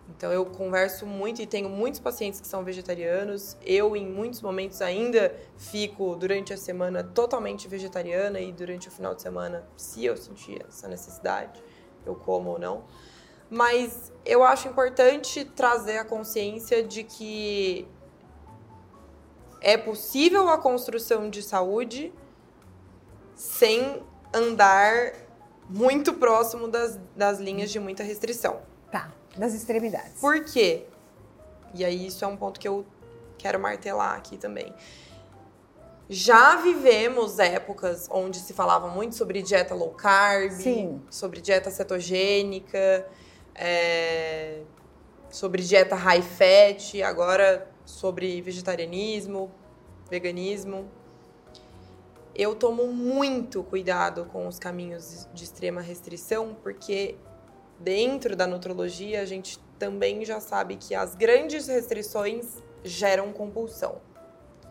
[0.08, 3.56] Então eu converso muito e tenho muitos pacientes que são vegetarianos.
[3.64, 9.14] Eu, em muitos momentos, ainda fico durante a semana totalmente vegetariana e durante o final
[9.14, 11.62] de semana, se eu sentir essa necessidade,
[12.06, 12.84] eu como ou não.
[13.50, 17.88] Mas eu acho importante trazer a consciência de que
[19.60, 22.12] é possível a construção de saúde
[23.34, 25.12] sem andar
[25.68, 28.60] muito próximo das, das linhas de muita restrição.
[28.90, 30.20] Tá, das extremidades.
[30.20, 30.86] Por quê?
[31.74, 32.86] E aí isso é um ponto que eu
[33.36, 34.74] quero martelar aqui também.
[36.08, 41.02] Já vivemos épocas onde se falava muito sobre dieta low carb, Sim.
[41.10, 43.06] sobre dieta cetogênica,
[43.58, 44.62] é,
[45.30, 47.02] sobre dieta high fat.
[47.02, 49.50] Agora sobre vegetarianismo,
[50.10, 50.88] veganismo.
[52.34, 57.16] Eu tomo muito cuidado com os caminhos de extrema restrição, porque
[57.80, 64.00] dentro da nutrologia a gente também já sabe que as grandes restrições geram compulsão.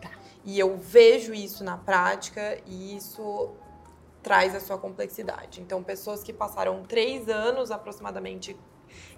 [0.00, 0.10] Tá.
[0.44, 3.50] E eu vejo isso na prática e isso
[4.22, 5.60] traz a sua complexidade.
[5.60, 8.56] Então, pessoas que passaram três anos aproximadamente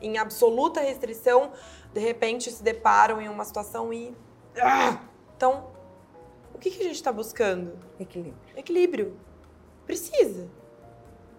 [0.01, 1.53] em absoluta restrição,
[1.93, 4.15] de repente se deparam em uma situação e.
[4.61, 5.01] Ah!
[5.37, 5.71] Então,
[6.55, 7.79] o que, que a gente está buscando?
[7.99, 8.37] Equilíbrio.
[8.57, 9.17] Equilíbrio.
[9.87, 10.49] Precisa.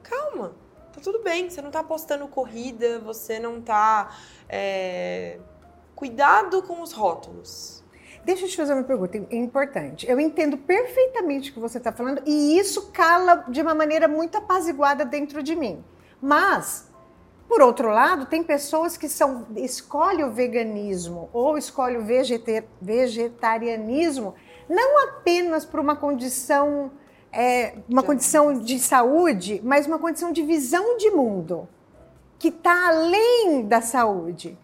[0.02, 0.56] Calma.
[0.92, 1.50] Tá tudo bem.
[1.50, 4.16] Você não está apostando corrida, você não está.
[4.50, 5.40] É...
[5.96, 7.82] Cuidado com os rótulos.
[8.24, 10.08] Deixa eu te fazer uma pergunta importante.
[10.08, 14.38] Eu entendo perfeitamente o que você está falando e isso cala de uma maneira muito
[14.38, 15.84] apaziguada dentro de mim.
[16.22, 16.91] Mas
[17.52, 22.06] Por outro lado, tem pessoas que são escolhem o veganismo ou escolhem o
[22.82, 24.34] vegetarianismo
[24.70, 26.92] não apenas por uma condição
[27.30, 31.68] é, uma condição de saúde, mas uma condição de visão de mundo
[32.40, 34.58] que está além da saúde.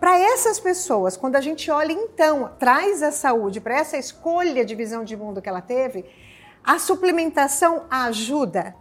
[0.00, 4.74] Para essas pessoas, quando a gente olha então, traz a saúde para essa escolha de
[4.74, 6.06] visão de mundo que ela teve,
[6.64, 8.74] a suplementação ajuda.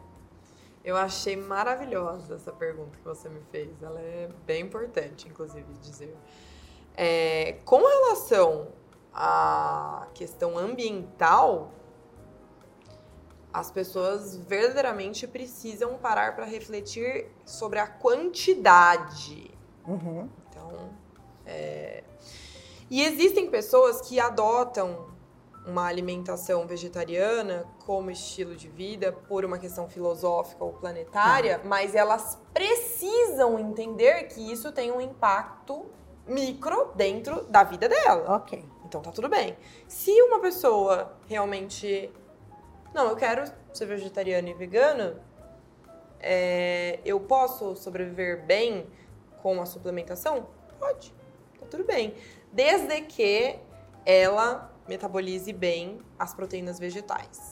[0.83, 3.81] Eu achei maravilhosa essa pergunta que você me fez.
[3.83, 6.15] Ela é bem importante, inclusive, dizer.
[6.95, 8.69] É, com relação
[9.13, 11.71] à questão ambiental,
[13.53, 19.51] as pessoas verdadeiramente precisam parar para refletir sobre a quantidade.
[19.85, 20.29] Uhum.
[20.49, 20.89] Então,
[21.45, 22.03] é...
[22.89, 25.11] e existem pessoas que adotam
[25.65, 31.67] uma alimentação vegetariana como estilo de vida por uma questão filosófica ou planetária, uhum.
[31.67, 35.91] mas elas precisam entender que isso tem um impacto
[36.25, 38.37] micro dentro da vida dela.
[38.37, 38.63] Ok.
[38.85, 39.57] Então tá tudo bem.
[39.89, 42.09] Se uma pessoa realmente
[42.93, 45.19] não, eu quero ser vegetariano e vegano.
[46.21, 48.87] É, eu posso sobreviver bem
[49.41, 50.47] com a suplementação?
[50.79, 51.13] Pode,
[51.59, 52.15] tá tudo bem.
[52.53, 53.59] Desde que
[54.05, 57.50] ela metabolize bem as proteínas vegetais.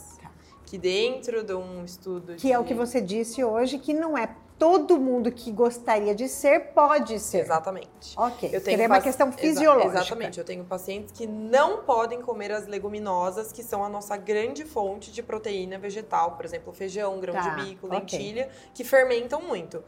[0.70, 2.36] Que dentro de um estudo.
[2.36, 2.54] Que de...
[2.54, 4.30] é o que você disse hoje, que não é
[4.60, 7.40] todo mundo que gostaria de ser pode ser.
[7.40, 8.14] Exatamente.
[8.16, 8.50] Ok.
[8.54, 9.88] Eu tenho uma questão fisiológica.
[9.88, 10.38] Exa exatamente.
[10.38, 15.12] Eu tenho pacientes que não podem comer as leguminosas, que são a nossa grande fonte
[15.12, 17.50] de proteína vegetal, por exemplo, feijão, grão tá.
[17.50, 18.58] de bico, lentilha, okay.
[18.76, 19.84] que fermentam muito.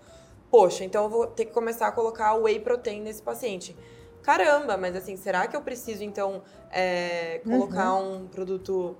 [0.49, 3.75] Poxa, então eu vou ter que começar a colocar whey protein nesse paciente.
[4.23, 6.41] Caramba, mas assim, será que eu preciso então
[6.71, 8.23] é, colocar uhum.
[8.23, 8.95] um produto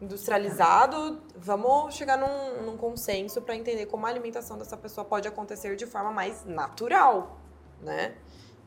[0.00, 5.76] industrializado, vamos chegar num, num consenso para entender como a alimentação dessa pessoa pode acontecer
[5.76, 7.38] de forma mais natural,
[7.82, 8.14] né?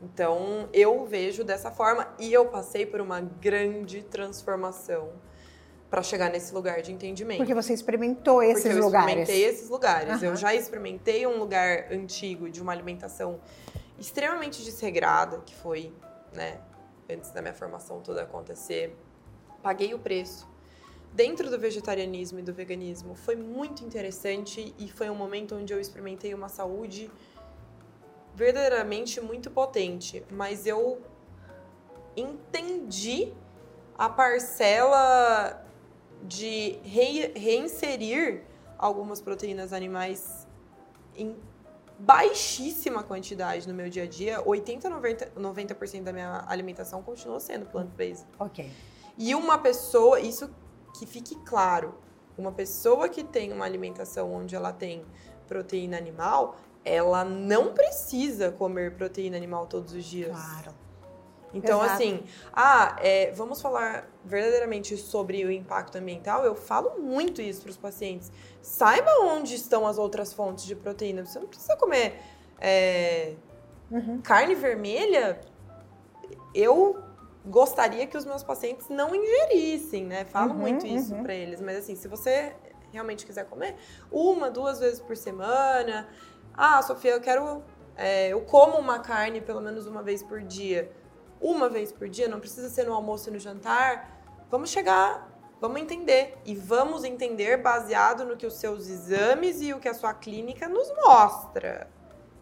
[0.02, 5.12] Então, eu vejo dessa forma e eu passei por uma grande transformação
[5.90, 7.38] para chegar nesse lugar de entendimento.
[7.38, 9.16] Porque você experimentou esses Porque eu lugares.
[9.16, 10.20] Eu experimentei esses lugares.
[10.20, 10.28] Uhum.
[10.28, 13.40] Eu já experimentei um lugar antigo de uma alimentação
[13.98, 15.92] extremamente desregrada, que foi,
[16.32, 16.60] né,
[17.08, 18.96] antes da minha formação toda acontecer.
[19.62, 20.53] Paguei o preço
[21.14, 25.80] dentro do vegetarianismo e do veganismo foi muito interessante e foi um momento onde eu
[25.80, 27.08] experimentei uma saúde
[28.34, 31.00] verdadeiramente muito potente, mas eu
[32.16, 33.32] entendi
[33.96, 35.64] a parcela
[36.20, 38.42] de re reinserir
[38.76, 40.48] algumas proteínas animais
[41.16, 41.36] em
[41.96, 44.42] baixíssima quantidade no meu dia a dia.
[44.44, 48.26] 80 90, 90% da minha alimentação continua sendo plant-based.
[48.38, 48.68] OK.
[49.16, 50.50] E uma pessoa, isso
[50.94, 51.94] que fique claro,
[52.38, 55.04] uma pessoa que tem uma alimentação onde ela tem
[55.46, 60.30] proteína animal, ela não precisa comer proteína animal todos os dias.
[60.30, 60.74] Claro.
[61.52, 61.94] Então, Exato.
[61.94, 66.44] assim, ah, é, vamos falar verdadeiramente sobre o impacto ambiental.
[66.44, 68.32] Eu falo muito isso para os pacientes.
[68.60, 71.24] Saiba onde estão as outras fontes de proteína.
[71.24, 72.20] Você não precisa comer
[72.60, 73.34] é,
[73.88, 74.20] uhum.
[74.20, 75.40] carne vermelha.
[76.52, 77.03] Eu
[77.44, 80.24] gostaria que os meus pacientes não ingerissem, né?
[80.24, 81.22] Falo uhum, muito isso uhum.
[81.22, 82.54] para eles, mas assim, se você
[82.90, 83.76] realmente quiser comer,
[84.10, 86.08] uma, duas vezes por semana.
[86.54, 87.62] Ah, Sofia, eu quero.
[87.96, 90.90] É, eu como uma carne pelo menos uma vez por dia.
[91.40, 94.22] Uma vez por dia, não precisa ser no almoço e no jantar.
[94.50, 95.28] Vamos chegar,
[95.60, 96.38] vamos entender.
[96.44, 100.68] E vamos entender baseado no que os seus exames e o que a sua clínica
[100.68, 101.90] nos mostra.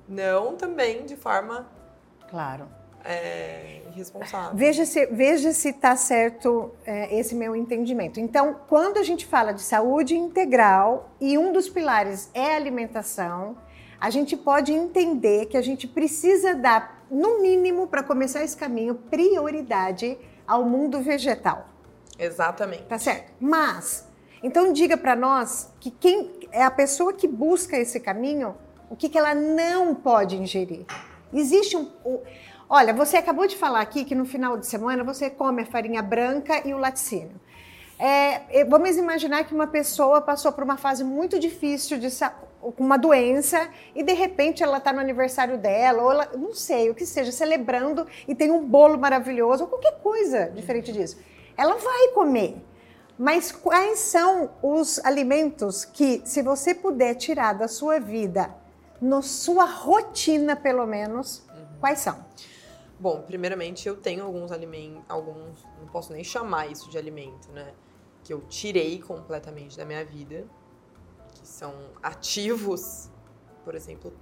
[0.06, 1.66] Não também de forma.
[2.28, 4.56] Claro é, irresponsável.
[4.56, 8.20] Veja se veja se está certo é, esse meu entendimento.
[8.20, 13.56] Então, quando a gente fala de saúde integral e um dos pilares é a alimentação,
[14.00, 18.94] a gente pode entender que a gente precisa dar, no mínimo, para começar esse caminho,
[18.94, 21.68] prioridade ao mundo vegetal.
[22.18, 22.84] Exatamente.
[22.84, 23.32] Tá certo?
[23.40, 24.08] Mas,
[24.42, 28.56] então diga para nós que quem é a pessoa que busca esse caminho,
[28.90, 30.84] o que, que ela não pode ingerir.
[31.32, 31.88] Existe um,
[32.74, 36.00] Olha, você acabou de falar aqui que no final de semana você come a farinha
[36.00, 37.38] branca e o laticínio.
[37.98, 42.08] É, vamos imaginar que uma pessoa passou por uma fase muito difícil de
[42.62, 46.88] com uma doença e de repente ela está no aniversário dela, ou ela, não sei,
[46.88, 51.18] o que seja, celebrando e tem um bolo maravilhoso, ou qualquer coisa diferente disso.
[51.58, 52.56] Ela vai comer.
[53.18, 58.48] Mas quais são os alimentos que, se você puder tirar da sua vida,
[58.98, 61.66] na sua rotina pelo menos, uhum.
[61.78, 62.16] quais são?
[63.02, 67.74] Bom, primeiramente eu tenho alguns alimentos, alguns, não posso nem chamar isso de alimento, né?
[68.22, 70.46] Que eu tirei completamente da minha vida,
[71.34, 73.10] que são ativos,
[73.64, 74.12] por exemplo,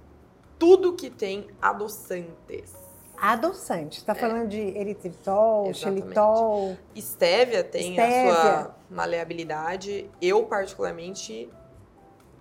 [0.57, 2.73] tudo que tem adoçantes.
[3.15, 3.99] Adoçante.
[3.99, 4.15] Está é.
[4.15, 6.01] falando de eritritol, Exatamente.
[6.01, 6.77] xilitol.
[6.95, 8.31] Estévia tem Estévia.
[8.31, 10.09] a sua maleabilidade.
[10.19, 11.47] Eu, particularmente,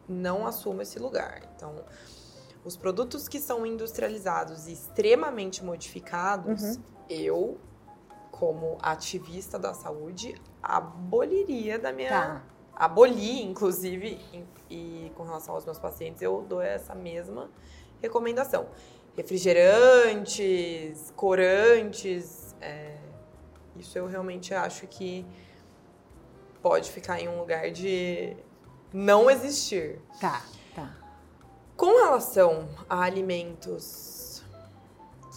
[0.09, 1.43] não assumo esse lugar.
[1.55, 1.74] Então,
[2.64, 6.82] os produtos que são industrializados e extremamente modificados, uhum.
[7.08, 7.58] eu,
[8.30, 12.11] como ativista da saúde, aboliria da minha.
[12.11, 12.42] Tá.
[12.74, 14.18] Aboli, inclusive,
[14.70, 17.50] e, com relação aos meus pacientes, eu dou essa mesma
[18.00, 18.68] recomendação.
[19.14, 22.96] Refrigerantes, corantes, é,
[23.76, 25.26] isso eu realmente acho que
[26.62, 28.36] pode ficar em um lugar de
[28.92, 30.00] não existir.
[30.20, 30.42] Tá.
[31.81, 34.45] Com relação a alimentos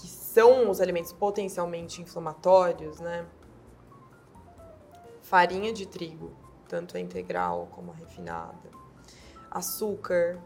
[0.02, 3.26] que são os alimentos potencialmente inflamatórios, né?
[5.22, 6.36] Farinha de trigo,
[6.68, 8.70] tanto a integral como a refinada.
[9.50, 10.38] Açúcar,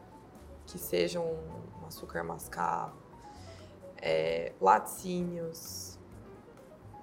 [0.68, 1.36] que seja um
[1.88, 3.02] açúcar mascavo.
[4.00, 5.98] É, laticínios.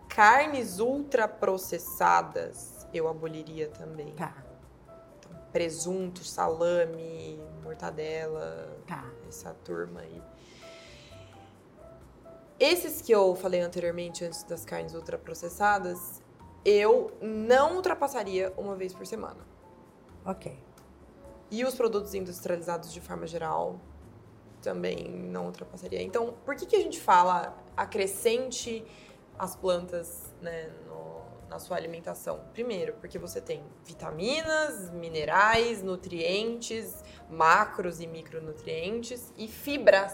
[0.08, 4.14] Carnes ultraprocessadas, eu aboliria também.
[4.14, 4.36] Tá
[5.52, 7.42] presunto, salame,
[7.74, 9.04] mortadela, tá.
[9.28, 10.22] essa turma aí.
[12.58, 16.22] Esses que eu falei anteriormente, antes das carnes ultraprocessadas,
[16.64, 19.44] eu não ultrapassaria uma vez por semana.
[20.24, 20.56] Ok.
[21.50, 23.78] E os produtos industrializados de forma geral
[24.62, 26.00] também não ultrapassaria.
[26.00, 28.84] Então, por que, que a gente fala acrescente
[29.38, 30.70] as plantas né,
[31.54, 32.40] na sua alimentação?
[32.52, 36.96] Primeiro, porque você tem vitaminas, minerais, nutrientes,
[37.30, 40.12] macros e micronutrientes e fibras.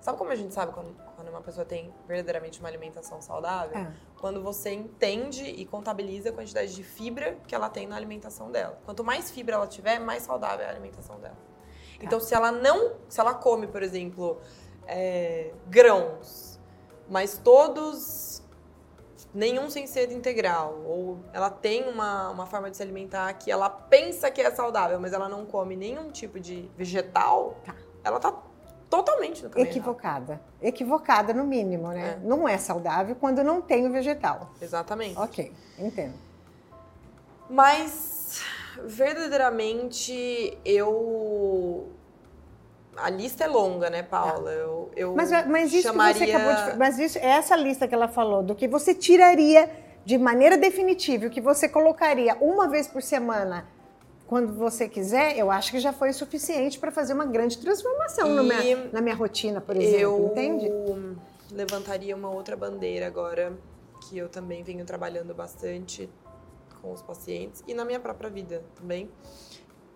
[0.00, 3.78] Sabe como a gente sabe quando, quando uma pessoa tem verdadeiramente uma alimentação saudável?
[3.78, 3.92] É.
[4.20, 8.76] Quando você entende e contabiliza a quantidade de fibra que ela tem na alimentação dela.
[8.84, 11.36] Quanto mais fibra ela tiver, mais saudável é a alimentação dela.
[11.36, 12.04] Tá.
[12.04, 14.40] Então, se ela não, se ela come, por exemplo,
[14.88, 16.58] é, grãos,
[17.08, 18.33] mas todos
[19.34, 23.68] nenhum sem ser integral, ou ela tem uma, uma forma de se alimentar que ela
[23.68, 27.74] pensa que é saudável, mas ela não come nenhum tipo de vegetal, tá.
[28.04, 28.32] ela tá
[28.88, 30.32] totalmente no caminho Equivocada.
[30.34, 30.44] Errado.
[30.62, 32.20] Equivocada, no mínimo, né?
[32.22, 32.26] É.
[32.26, 34.52] Não é saudável quando não tem o vegetal.
[34.60, 35.18] Exatamente.
[35.18, 36.14] Ok, entendo.
[37.50, 38.40] Mas,
[38.84, 41.88] verdadeiramente, eu
[42.96, 44.50] a lista é longa, né, Paula?
[44.50, 44.56] Tá.
[44.56, 46.12] Eu, eu mas, mas isso chamaria...
[46.14, 49.70] que você acabou de Mas isso, essa lista que ela falou, do que você tiraria
[50.04, 53.66] de maneira definitiva, o que você colocaria uma vez por semana
[54.26, 58.88] quando você quiser, eu acho que já foi suficiente para fazer uma grande transformação minha,
[58.92, 60.70] na minha rotina, por exemplo, eu entende?
[61.52, 63.52] levantaria uma outra bandeira agora,
[64.02, 66.10] que eu também venho trabalhando bastante
[66.80, 69.10] com os pacientes e na minha própria vida também,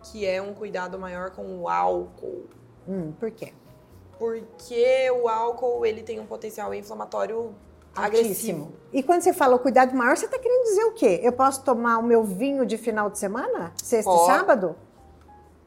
[0.05, 2.47] que é um cuidado maior com o álcool.
[2.89, 3.53] Hum, por quê?
[4.19, 7.55] Porque o álcool ele tem um potencial inflamatório
[7.95, 8.73] agressivo.
[8.93, 11.21] E quando você fala o cuidado maior, você está querendo dizer o quê?
[11.23, 13.73] Eu posso tomar o meu vinho de final de semana?
[13.83, 14.23] Sexta pode.
[14.23, 14.77] e sábado?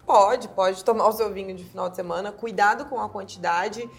[0.06, 2.32] Pode, pode tomar o seu vinho de final de semana.
[2.32, 3.90] Cuidado com a quantidade.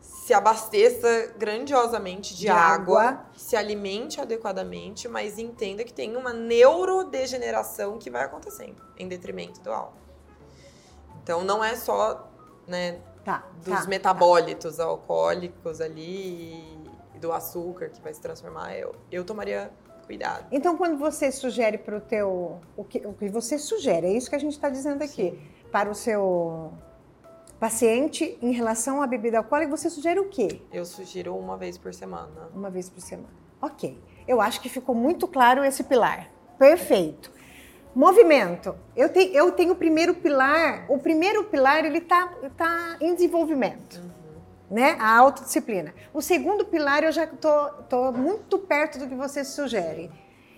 [0.00, 6.32] Se abasteça grandiosamente de, de água, água, se alimente adequadamente, mas entenda que tem uma
[6.32, 10.07] neurodegeneração que vai acontecendo em detrimento do álcool.
[11.28, 12.26] Então não é só
[12.66, 14.84] né, tá, dos tá, metabólitos tá.
[14.84, 18.74] alcoólicos ali e do açúcar que vai se transformar.
[18.74, 19.70] Eu, eu tomaria
[20.06, 20.46] cuidado.
[20.50, 22.58] Então, quando você sugere para o teu.
[22.74, 25.32] O que, o que você sugere, é isso que a gente está dizendo aqui.
[25.32, 25.40] Sim.
[25.70, 26.72] Para o seu
[27.60, 30.62] paciente em relação à bebida alcoólica, você sugere o quê?
[30.72, 32.48] Eu sugiro uma vez por semana.
[32.54, 33.28] Uma vez por semana.
[33.60, 34.02] Ok.
[34.26, 36.30] Eu acho que ficou muito claro esse pilar.
[36.58, 37.30] Perfeito.
[37.98, 38.76] Movimento.
[38.94, 40.84] Eu, te, eu tenho o primeiro pilar.
[40.88, 44.40] O primeiro pilar ele está tá em desenvolvimento, uhum.
[44.70, 44.96] né?
[45.00, 45.92] A autodisciplina.
[46.14, 50.12] O segundo pilar eu já tô, tô muito perto do que você sugere.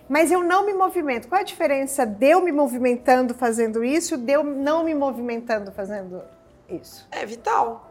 [0.07, 1.27] Mas eu não me movimento.
[1.27, 5.71] Qual é a diferença de eu me movimentando fazendo isso, de eu não me movimentando
[5.71, 6.21] fazendo
[6.69, 7.07] isso?
[7.09, 7.90] É vital.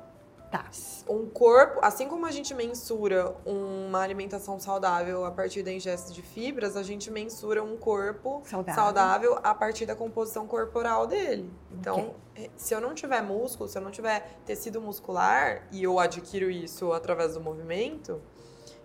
[0.50, 0.68] Tá.
[1.08, 6.22] Um corpo, assim como a gente mensura uma alimentação saudável a partir da ingesta de
[6.22, 11.48] fibras, a gente mensura um corpo saudável, saudável a partir da composição corporal dele.
[11.70, 12.46] Então, okay.
[12.46, 16.50] Eh, se eu não tiver músculo, se eu não tiver tecido muscular e eu adquiro
[16.50, 18.20] isso através do movimento,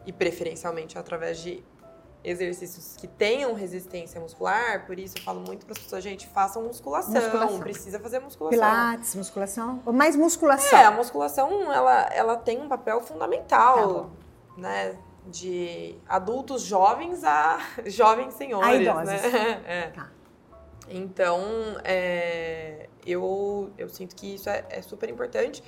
[0.05, 1.63] e preferencialmente através de
[2.25, 6.63] exercícios que tenham resistência muscular, por isso eu falo muito para as pessoas, gente, façam
[6.63, 8.59] musculação, musculação, precisa fazer musculação.
[8.59, 10.79] Pilates, musculação, ou mais musculação.
[10.79, 14.09] É, a musculação, ela, ela tem um papel fundamental,
[14.55, 14.97] tá né,
[15.27, 19.05] de adultos jovens a jovens senhores, a idosos.
[19.05, 19.61] né?
[19.65, 19.87] É.
[19.89, 20.09] Tá.
[20.87, 21.41] Então,
[21.83, 25.63] é, eu, eu sinto que isso é, é super importante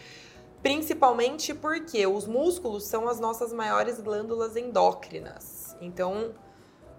[0.62, 5.76] Principalmente porque os músculos são as nossas maiores glândulas endócrinas.
[5.80, 6.34] Então,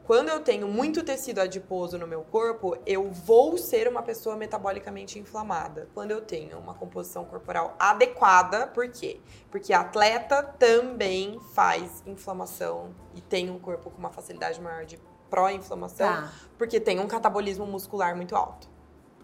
[0.09, 5.19] quando eu tenho muito tecido adiposo no meu corpo, eu vou ser uma pessoa metabolicamente
[5.19, 5.87] inflamada.
[5.93, 9.21] Quando eu tenho uma composição corporal adequada, por quê?
[9.51, 14.99] Porque atleta também faz inflamação e tem um corpo com uma facilidade maior de
[15.29, 16.33] pró-inflamação, tá.
[16.57, 18.67] porque tem um catabolismo muscular muito alto.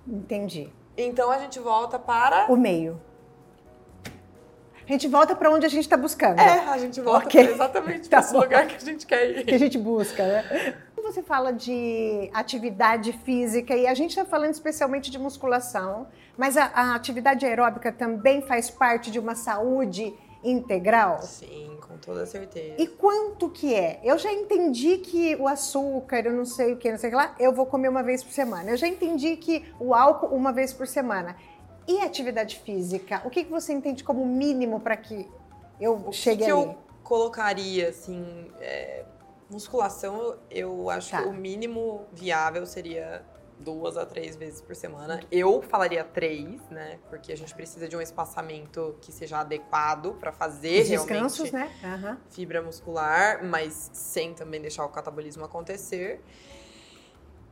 [0.07, 0.71] Entendi.
[0.99, 3.01] Então a gente volta para o meio.
[4.87, 6.39] A gente volta para onde a gente está buscando.
[6.39, 7.47] É, a gente volta okay.
[7.47, 9.45] exatamente tá para esse lugar que a gente quer ir.
[9.45, 10.75] Que a gente busca, né?
[11.03, 16.07] Você fala de atividade física e a gente está falando especialmente de musculação,
[16.37, 21.21] mas a, a atividade aeróbica também faz parte de uma saúde integral?
[21.23, 22.75] Sim, com toda certeza.
[22.79, 24.01] E quanto que é?
[24.03, 27.17] Eu já entendi que o açúcar, eu não sei o que, não sei o que
[27.17, 28.71] lá, eu vou comer uma vez por semana.
[28.71, 31.37] Eu já entendi que o álcool uma vez por semana.
[31.87, 33.21] E atividade física?
[33.25, 35.29] O que, que você entende como mínimo para que
[35.81, 36.63] eu chegue que ali?
[36.63, 39.05] eu colocaria, assim, é,
[39.51, 41.23] musculação, eu acho tá.
[41.23, 43.23] que o mínimo viável seria
[43.59, 45.21] duas a três vezes por semana.
[45.31, 46.99] Eu falaria três, né?
[47.09, 51.71] Porque a gente precisa de um espaçamento que seja adequado para fazer Os descansos, né?
[51.83, 52.17] Uhum.
[52.31, 56.23] fibra muscular, mas sem também deixar o catabolismo acontecer.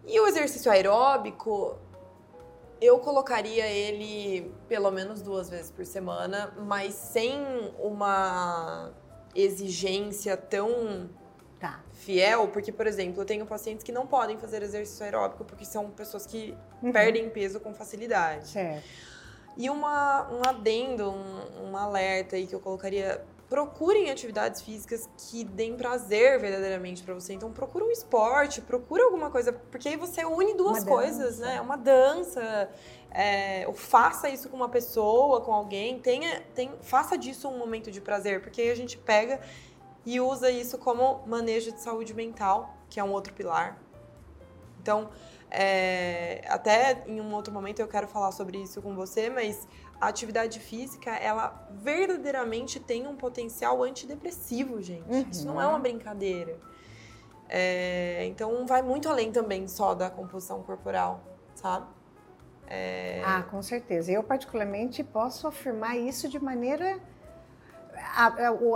[0.07, 1.78] E o exercício aeróbico,
[2.83, 7.41] eu colocaria ele pelo menos duas vezes por semana, mas sem
[7.78, 8.91] uma
[9.35, 11.09] exigência tão
[11.61, 11.80] tá.
[11.93, 15.91] fiel, porque, por exemplo, eu tenho pacientes que não podem fazer exercício aeróbico porque são
[15.91, 16.91] pessoas que uhum.
[16.91, 18.49] perdem peso com facilidade.
[18.49, 18.85] Certo.
[19.57, 25.44] E uma, um adendo, um, um alerta aí que eu colocaria procurem atividades físicas que
[25.44, 27.34] deem prazer verdadeiramente para você.
[27.34, 31.53] Então, procura um esporte, procura alguma coisa, porque aí você une duas uma coisas, dança.
[31.53, 31.61] né?
[31.61, 32.70] Uma dança,
[33.11, 37.90] é, ou faça isso com uma pessoa, com alguém, tenha, tem, faça disso um momento
[37.90, 39.38] de prazer, porque aí a gente pega
[40.07, 43.78] e usa isso como manejo de saúde mental, que é um outro pilar.
[44.80, 45.11] Então,
[45.50, 49.68] é, até em um outro momento eu quero falar sobre isso com você, mas
[50.03, 55.09] a atividade física, ela verdadeiramente tem um potencial antidepressivo, gente.
[55.09, 55.26] Uhum.
[55.30, 56.59] Isso não é uma brincadeira.
[57.48, 61.22] É, então, vai muito além também só da composição corporal,
[61.55, 61.86] sabe?
[62.66, 63.22] É...
[63.24, 64.11] Ah, com certeza.
[64.11, 66.98] Eu, particularmente, posso afirmar isso de maneira
[67.94, 68.26] a,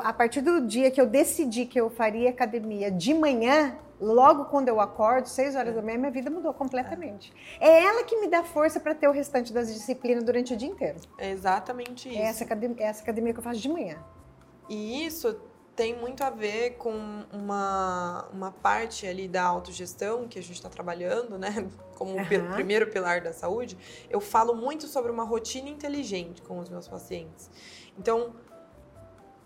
[0.04, 4.68] a, partir do dia que eu decidi que eu faria academia de manhã, logo quando
[4.68, 7.32] eu acordo, seis horas da manhã, minha vida mudou completamente.
[7.60, 10.68] É ela que me dá força para ter o restante das disciplinas durante o dia
[10.68, 10.98] inteiro.
[11.18, 12.18] É exatamente isso.
[12.18, 13.98] É essa academia, é essa academia que eu faço de manhã.
[14.68, 15.40] E isso
[15.74, 20.70] tem muito a ver com uma, uma parte ali da autogestão que a gente está
[20.70, 21.68] trabalhando, né?
[21.94, 22.22] Como uhum.
[22.22, 23.76] o primeiro pilar da saúde.
[24.10, 27.50] Eu falo muito sobre uma rotina inteligente com os meus pacientes.
[27.98, 28.34] Então,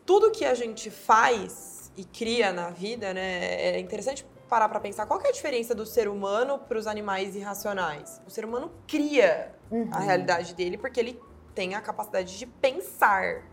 [0.05, 5.07] tudo que a gente faz e cria na vida, né, é interessante parar para pensar
[5.07, 8.21] qual é a diferença do ser humano para os animais irracionais.
[8.27, 9.89] O ser humano cria uhum.
[9.93, 11.23] a realidade dele porque ele
[11.55, 13.45] tem a capacidade de pensar.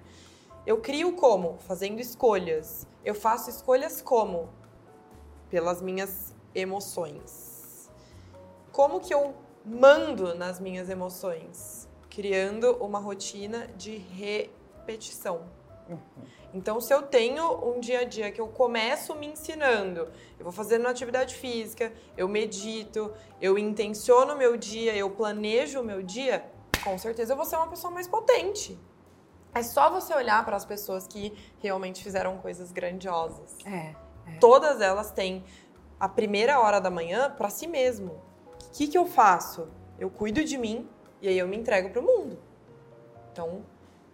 [0.66, 1.60] Eu crio como?
[1.60, 2.88] Fazendo escolhas.
[3.06, 4.50] Eu faço escolhas como?
[5.52, 7.90] Pelas minhas emoções.
[8.72, 11.88] Como que eu mando nas minhas emoções?
[12.10, 15.44] Criando uma rotina de repetição.
[15.88, 16.00] Uhum.
[16.58, 20.52] Então, se eu tenho um dia a dia que eu começo me ensinando, eu vou
[20.52, 26.44] fazendo atividade física, eu medito, eu intenciono o meu dia, eu planejo o meu dia,
[26.84, 28.76] com certeza eu vou ser uma pessoa mais potente.
[29.54, 33.60] É só você olhar para as pessoas que realmente fizeram coisas grandiosas.
[33.64, 33.94] É,
[34.26, 34.38] é.
[34.40, 35.46] Todas elas têm
[36.00, 38.14] a primeira hora da manhã para si mesmo.
[38.66, 39.68] O que, que eu faço?
[40.00, 40.90] Eu cuido de mim
[41.22, 42.40] e aí eu me entrego para o mundo.
[43.32, 43.64] Então,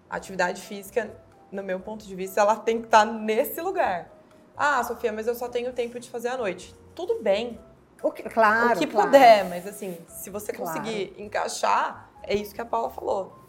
[0.10, 1.23] atividade física
[1.54, 4.10] no meu ponto de vista, ela tem que estar nesse lugar.
[4.58, 6.76] Ah, Sofia, mas eu só tenho tempo de fazer à noite.
[6.96, 7.60] Tudo bem.
[8.02, 8.76] O que, claro.
[8.76, 9.08] O que claro.
[9.08, 10.80] puder, mas assim, se você claro.
[10.80, 13.40] conseguir encaixar, é isso que a Paula falou.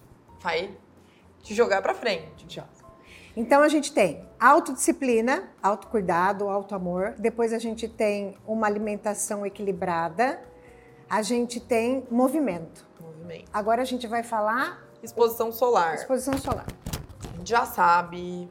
[0.40, 0.76] Vai
[1.42, 2.46] te jogar para frente.
[3.36, 7.14] Então a gente tem autodisciplina, autocuidado, autoamor.
[7.18, 10.40] Depois a gente tem uma alimentação equilibrada.
[11.10, 12.86] A gente tem movimento.
[13.00, 13.50] Movimento.
[13.52, 15.96] Agora a gente vai falar exposição solar.
[15.96, 16.66] Exposição solar
[17.44, 18.48] já sabe,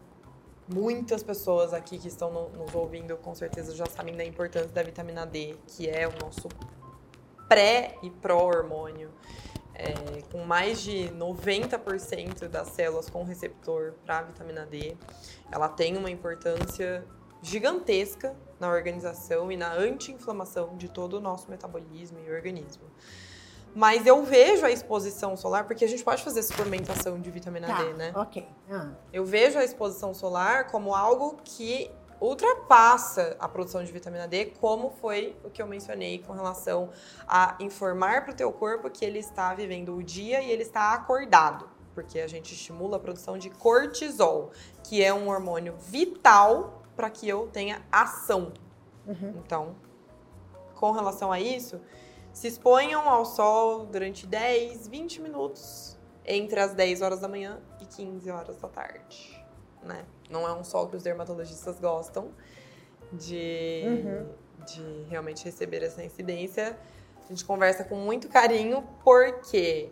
[0.67, 4.83] muitas pessoas aqui que estão no, nos ouvindo com certeza já sabem da importância da
[4.83, 6.47] vitamina D, que é o nosso
[7.47, 9.09] pré e pró-hormônio.
[9.75, 14.95] É, com mais de 90% das células com receptor para vitamina D.
[15.51, 17.03] Ela tem uma importância
[17.41, 22.83] gigantesca na organização e na anti-inflamação de todo o nosso metabolismo e organismo.
[23.75, 27.83] Mas eu vejo a exposição solar, porque a gente pode fazer suplementação de vitamina Tá,
[27.83, 28.11] D, né?
[28.15, 28.47] ok.
[28.69, 31.89] Ah, Eu vejo a exposição solar como algo que
[32.21, 36.89] ultrapassa a produção de vitamina D, como foi o que eu mencionei com relação
[37.27, 40.93] a informar para o teu corpo que ele está vivendo o dia e ele está
[40.93, 44.51] acordado, porque a gente estimula a produção de cortisol,
[44.83, 48.53] que é um hormônio vital para que eu tenha ação.
[49.07, 49.33] uhum.
[49.43, 49.75] Então,
[50.75, 51.79] com relação a isso,
[52.33, 57.85] se exponham ao sol durante 10, 20 minutos entre as 10 horas da manhã e
[57.85, 59.45] 15 horas da tarde,
[59.83, 60.03] né?
[60.29, 62.31] Não é um sol que os dermatologistas gostam
[63.11, 64.29] de, Uhum.
[64.65, 66.77] de realmente receber essa incidência.
[67.23, 69.91] A gente conversa com muito carinho porque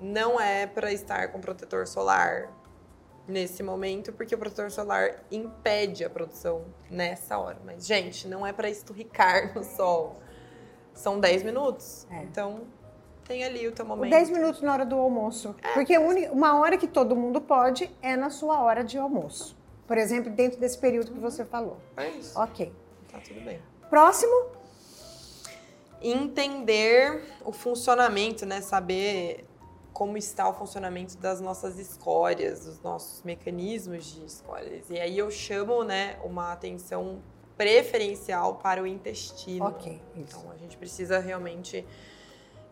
[0.00, 2.52] não é para estar com protetor solar
[3.26, 7.58] nesse momento, porque o protetor solar impede a produção nessa hora.
[7.64, 10.20] Mas, gente, não é para esturricar no sol.
[10.94, 12.06] São 10 minutos.
[12.10, 12.22] É.
[12.22, 12.62] Então,
[13.24, 14.10] tem ali o teu momento.
[14.10, 15.54] 10 minutos na hora do almoço.
[15.74, 19.56] Porque a uni- uma hora que todo mundo pode é na sua hora de almoço.
[19.86, 21.76] Por exemplo, dentro desse período que você falou.
[21.96, 22.38] É isso.
[22.38, 22.72] Ok.
[23.10, 23.60] Tá tudo bem.
[23.90, 24.52] Próximo?
[26.04, 28.60] entender o funcionamento, né?
[28.60, 29.44] Saber
[29.92, 34.88] como está o funcionamento das nossas escórias, dos nossos mecanismos de escórias.
[34.90, 37.22] E aí eu chamo, né, uma atenção
[37.62, 39.66] preferencial para o intestino.
[39.66, 40.38] Ok, isso.
[40.38, 41.86] Então a gente precisa realmente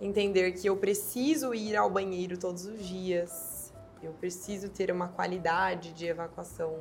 [0.00, 3.72] entender que eu preciso ir ao banheiro todos os dias.
[4.02, 6.74] Eu preciso ter uma qualidade de evacuação,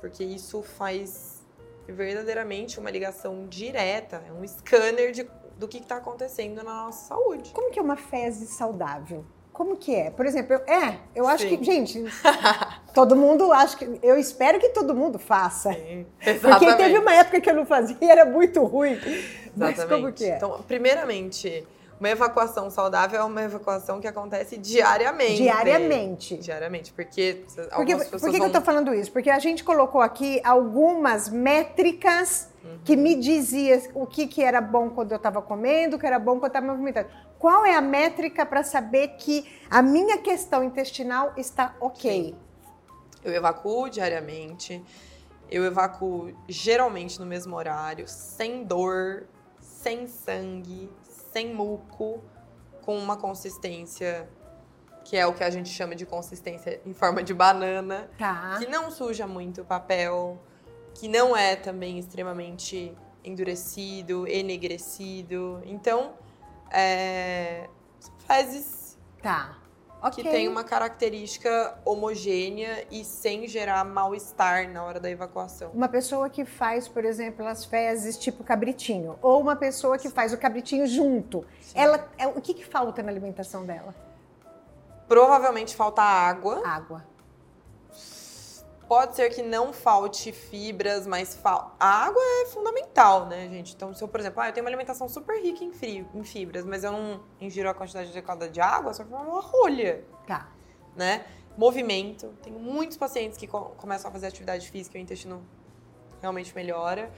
[0.00, 1.44] porque isso faz
[1.86, 5.28] verdadeiramente uma ligação direta, é um scanner de,
[5.58, 7.50] do que está acontecendo na nossa saúde.
[7.52, 9.26] Como que é uma fezes saudável?
[9.54, 10.10] Como que é?
[10.10, 11.56] Por exemplo, eu, é, eu acho Sim.
[11.56, 12.04] que, gente,
[12.92, 15.72] todo mundo acho que eu espero que todo mundo faça.
[15.72, 16.04] Sim,
[16.42, 18.98] Porque teve uma época que eu não fazia e era muito ruim.
[19.56, 19.88] Mas Exatamente.
[19.88, 20.36] como que é?
[20.36, 21.64] Então, primeiramente,
[22.04, 25.36] uma evacuação saudável é uma evacuação que acontece diariamente.
[25.36, 26.36] Diariamente.
[26.36, 28.52] Diariamente, porque Por que, algumas por que que eu vão...
[28.52, 29.10] tô falando isso?
[29.10, 32.50] Porque a gente colocou aqui algumas métricas
[32.84, 36.18] que me dizia o que, que era bom quando eu estava comendo, o que era
[36.18, 37.08] bom quando eu estava me movimentando.
[37.38, 42.34] Qual é a métrica para saber que a minha questão intestinal está ok?
[43.22, 44.84] Eu evacuo diariamente,
[45.50, 49.24] eu evacuo geralmente no mesmo horário, sem dor,
[49.58, 50.90] sem sangue,
[51.34, 52.22] sem muco,
[52.82, 54.28] com uma consistência
[55.04, 58.56] que é o que a gente chama de consistência em forma de banana, Tá.
[58.58, 60.40] que não suja muito o papel,
[60.94, 65.60] que não é também extremamente endurecido, enegrecido.
[65.66, 66.14] Então,
[66.70, 67.68] é,
[67.98, 69.58] são fezes Tá.
[70.04, 70.22] Ok.
[70.22, 75.70] que tem uma característica homogênea e sem gerar mal-estar na hora da evacuação.
[75.72, 80.34] Uma pessoa que faz, por exemplo, as fezes tipo cabritinho, ou uma pessoa que faz
[80.34, 81.42] o cabritinho junto.
[81.74, 83.94] Ela, é, o que, que falta na alimentação dela?
[85.08, 86.60] Provavelmente falta água.
[86.66, 87.13] Água.
[88.88, 91.74] Pode ser que não falte fibras, mas fal...
[91.80, 93.74] a água é fundamental, né, gente?
[93.74, 96.22] Então, se eu, por exemplo, ah, eu tenho uma alimentação super rica em, frio, em
[96.22, 100.48] fibras, mas eu não ingiro a quantidade adequada de água, só forma uma rolha, Tá.
[100.94, 101.24] né?
[101.56, 102.34] Movimento.
[102.42, 105.42] Tenho muitos pacientes que co- começam a fazer atividade física e o intestino
[106.20, 107.10] realmente melhora.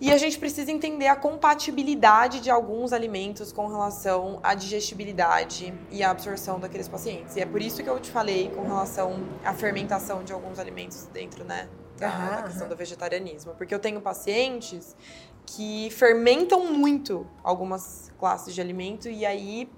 [0.00, 6.02] E a gente precisa entender a compatibilidade de alguns alimentos com relação à digestibilidade e
[6.02, 7.36] à absorção daqueles pacientes.
[7.36, 11.06] E é por isso que eu te falei com relação à fermentação de alguns alimentos
[11.12, 13.54] dentro, né, da, da questão do vegetarianismo.
[13.56, 14.96] Porque eu tenho pacientes
[15.44, 19.70] que fermentam muito algumas classes de alimento e aí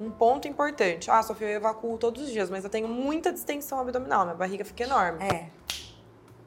[0.00, 1.10] um ponto importante.
[1.10, 4.64] Ah, Sofia, eu evacuo todos os dias, mas eu tenho muita distensão abdominal, minha barriga
[4.64, 5.50] fica enorme É.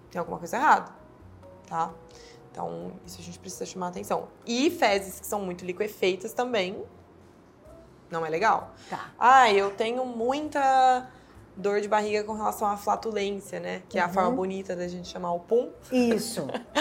[0.09, 0.91] tem alguma coisa errada,
[1.67, 1.91] tá?
[2.57, 4.29] Então, isso a gente precisa chamar atenção.
[4.43, 6.83] E fezes que são muito liquefeitas também,
[8.09, 8.73] não é legal.
[8.89, 9.11] Tá.
[9.19, 11.07] Ah, eu tenho muita
[11.55, 13.83] dor de barriga com relação à flatulência, né?
[13.87, 14.13] Que é a Uhum.
[14.13, 15.69] forma bonita da gente chamar o pum.
[15.91, 16.47] Isso.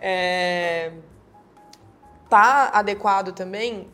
[0.00, 0.86] É.
[0.86, 0.92] É...
[2.30, 3.88] Tá adequado também?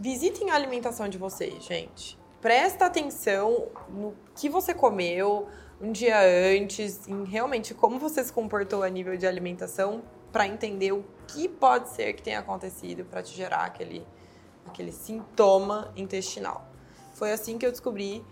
[0.00, 2.18] Visitem a alimentação de vocês, gente.
[2.40, 5.46] Presta atenção no que você comeu
[5.80, 6.16] um dia
[6.58, 10.02] antes, em realmente como você se comportou a nível de alimentação,
[10.36, 14.06] para entender o que pode ser que tenha acontecido para te gerar aquele,
[14.66, 16.68] aquele sintoma intestinal.
[17.14, 18.22] Foi assim que eu descobri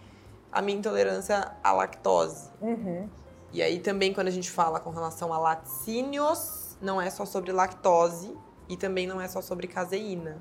[0.53, 2.51] a minha intolerância à lactose.
[2.61, 3.09] Uhum.
[3.55, 7.51] E aí também quando a gente fala com relação a laticínios, não é só sobre
[7.53, 8.37] lactose
[8.69, 10.37] e também não é só sobre caseína.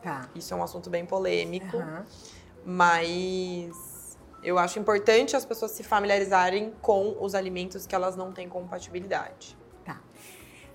[0.00, 0.28] Tá.
[0.36, 2.06] Isso é um assunto bem polêmico, Aham.
[2.64, 8.48] mas eu acho importante as pessoas se familiarizarem com os alimentos que elas não têm
[8.48, 9.57] compatibilidade.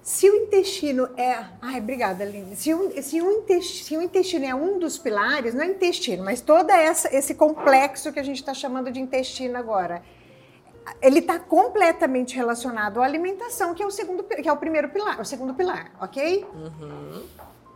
[0.04, 1.46] Se o intestino é.
[1.62, 2.58] Ai, obrigada, Aline.
[2.58, 6.26] Se, um, se, um intestino, se o intestino é um dos pilares, não é intestino,
[6.26, 10.04] mas todo essa, esse complexo que a gente está chamando de intestino agora,
[11.02, 15.22] ele está completamente relacionado à alimentação, que é o segundo, que é o primeiro pilar,
[15.22, 16.46] o segundo pilar, ok?
[16.54, 17.24] Uhum.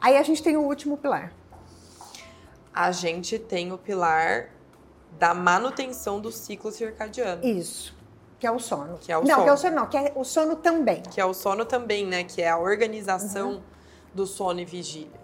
[0.01, 1.31] Aí a gente tem o último pilar.
[2.73, 4.49] A gente tem o pilar
[5.17, 7.43] da manutenção do ciclo circadiano.
[7.45, 7.96] Isso.
[8.39, 8.97] Que é o sono.
[8.97, 9.43] Que é o não, sono.
[9.43, 11.01] que é o sono, não, que é o sono também.
[11.01, 12.23] Que é o sono também, né?
[12.23, 13.61] Que é a organização uhum.
[14.13, 15.19] do sono e vigília.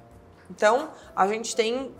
[0.49, 1.93] Então, a gente tem.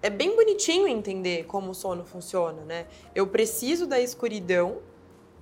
[0.00, 2.86] É bem bonitinho entender como o sono funciona, né?
[3.14, 4.78] Eu preciso da escuridão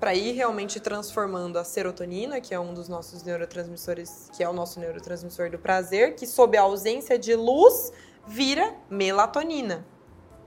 [0.01, 4.53] para ir realmente transformando a serotonina, que é um dos nossos neurotransmissores, que é o
[4.53, 7.93] nosso neurotransmissor do prazer, que sob a ausência de luz
[8.27, 9.87] vira melatonina.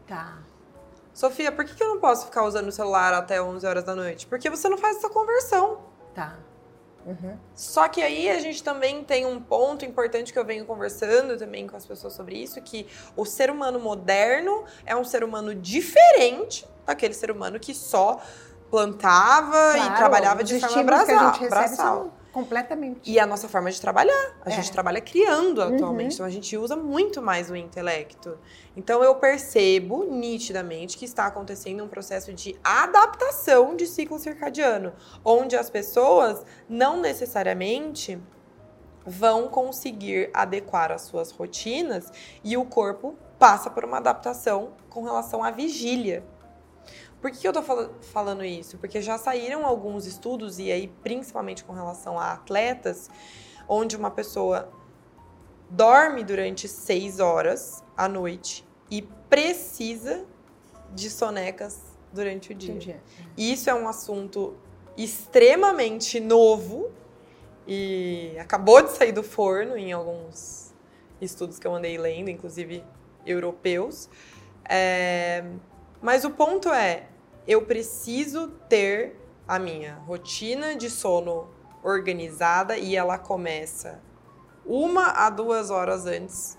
[0.07, 0.39] Tá.
[1.19, 4.25] Sofia, por que eu não posso ficar usando o celular até 11 horas da noite?
[4.25, 5.81] Porque você não faz essa conversão.
[6.15, 6.37] Tá.
[7.05, 7.37] Uhum.
[7.53, 11.67] Só que aí a gente também tem um ponto importante que eu venho conversando também
[11.67, 16.65] com as pessoas sobre isso, que o ser humano moderno é um ser humano diferente
[16.85, 18.21] daquele ser humano que só
[18.71, 20.83] plantava claro, e trabalhava de forma
[21.49, 22.13] braçal.
[22.31, 23.09] Completamente.
[23.09, 24.37] E a nossa forma de trabalhar.
[24.45, 24.53] A é.
[24.53, 26.15] gente trabalha criando atualmente, uhum.
[26.15, 28.37] então a gente usa muito mais o intelecto.
[28.77, 34.93] Então eu percebo nitidamente que está acontecendo um processo de adaptação de ciclo circadiano,
[35.25, 38.19] onde as pessoas não necessariamente
[39.05, 42.11] vão conseguir adequar as suas rotinas
[42.43, 46.23] e o corpo passa por uma adaptação com relação à vigília.
[47.21, 48.77] Por que eu tô fal falando isso?
[48.77, 53.09] Porque já saíram alguns estudos, e aí principalmente com relação a atletas,
[53.67, 54.71] onde uma pessoa
[55.69, 60.25] dorme durante seis horas à noite e precisa
[60.93, 61.79] de sonecas
[62.11, 62.75] durante o dia.
[62.75, 63.03] dia.
[63.37, 64.55] Isso é um assunto
[64.97, 66.91] extremamente novo
[67.67, 70.73] e acabou de sair do forno em alguns
[71.21, 72.83] estudos que eu andei lendo, inclusive
[73.25, 74.09] europeus.
[74.67, 75.43] É,
[76.01, 77.07] mas o ponto é,
[77.47, 79.15] eu preciso ter
[79.47, 81.47] a minha rotina de sono
[81.83, 83.99] organizada e ela começa
[84.65, 86.57] uma a duas horas antes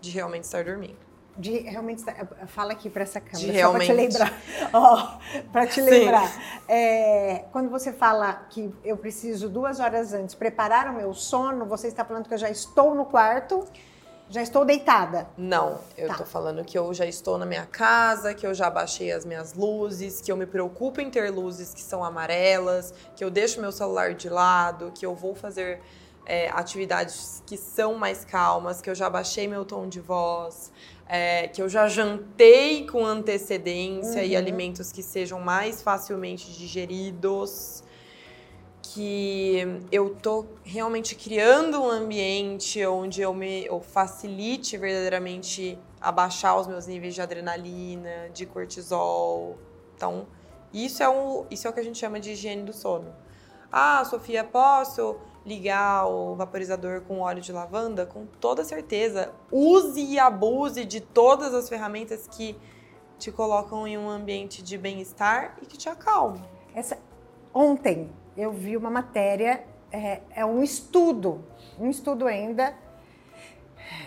[0.00, 0.98] de realmente estar dormindo.
[1.36, 3.86] De realmente estar, fala aqui para essa câmera, de realmente...
[3.88, 4.42] para te lembrar.
[4.74, 6.62] Oh, para te lembrar.
[6.68, 11.86] É, quando você fala que eu preciso duas horas antes preparar o meu sono, você
[11.86, 13.64] está falando que eu já estou no quarto
[14.32, 15.28] já estou deitada.
[15.36, 16.14] Não, eu tá.
[16.14, 19.52] tô falando que eu já estou na minha casa, que eu já baixei as minhas
[19.52, 23.70] luzes, que eu me preocupo em ter luzes que são amarelas, que eu deixo meu
[23.70, 25.80] celular de lado, que eu vou fazer
[26.24, 30.72] é, atividades que são mais calmas, que eu já baixei meu tom de voz,
[31.06, 34.26] é, que eu já jantei com antecedência uhum.
[34.28, 37.81] e alimentos que sejam mais facilmente digeridos
[38.92, 46.66] que eu tô realmente criando um ambiente onde eu me eu facilite verdadeiramente abaixar os
[46.66, 49.56] meus níveis de adrenalina, de cortisol.
[49.96, 50.26] Então,
[50.74, 53.14] isso é, um, isso é o que a gente chama de higiene do sono.
[53.70, 55.16] Ah, Sofia, posso
[55.46, 58.04] ligar o vaporizador com óleo de lavanda?
[58.04, 59.32] Com toda certeza.
[59.50, 62.58] Use e abuse de todas as ferramentas que
[63.18, 66.42] te colocam em um ambiente de bem-estar e que te acalmam.
[66.74, 66.98] Essa,
[67.54, 71.44] ontem, eu vi uma matéria, é, é um estudo,
[71.78, 72.74] um estudo ainda,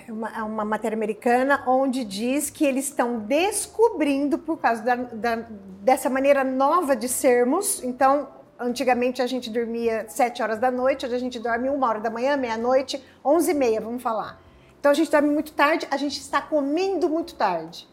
[0.09, 5.36] uma, uma, matéria americana, onde diz que eles estão descobrindo, por causa da, da,
[5.82, 8.28] dessa maneira nova de sermos, então,
[8.59, 12.09] antigamente a gente dormia sete horas da noite, hoje a gente dorme uma hora da
[12.09, 14.41] manhã, meia-noite, onze e meia, vamos falar.
[14.80, 17.88] Então a gente dorme muito tarde, a gente está comendo muito tarde.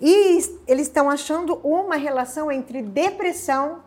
[0.00, 3.82] E eles estão achando uma relação entre depressão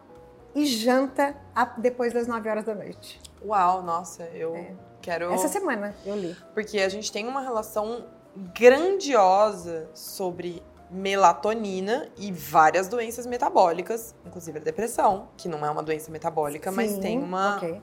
[0.57, 1.35] e janta
[1.77, 3.21] depois das 9 horas da noite.
[3.45, 4.73] Uau, nossa, eu é.
[5.01, 5.31] quero.
[5.31, 6.35] Essa semana eu li.
[6.53, 8.07] Porque a gente tem uma relação
[8.55, 16.09] grandiosa sobre melatonina e várias doenças metabólicas, inclusive a depressão, que não é uma doença
[16.09, 17.81] metabólica, Sim, mas tem uma, okay.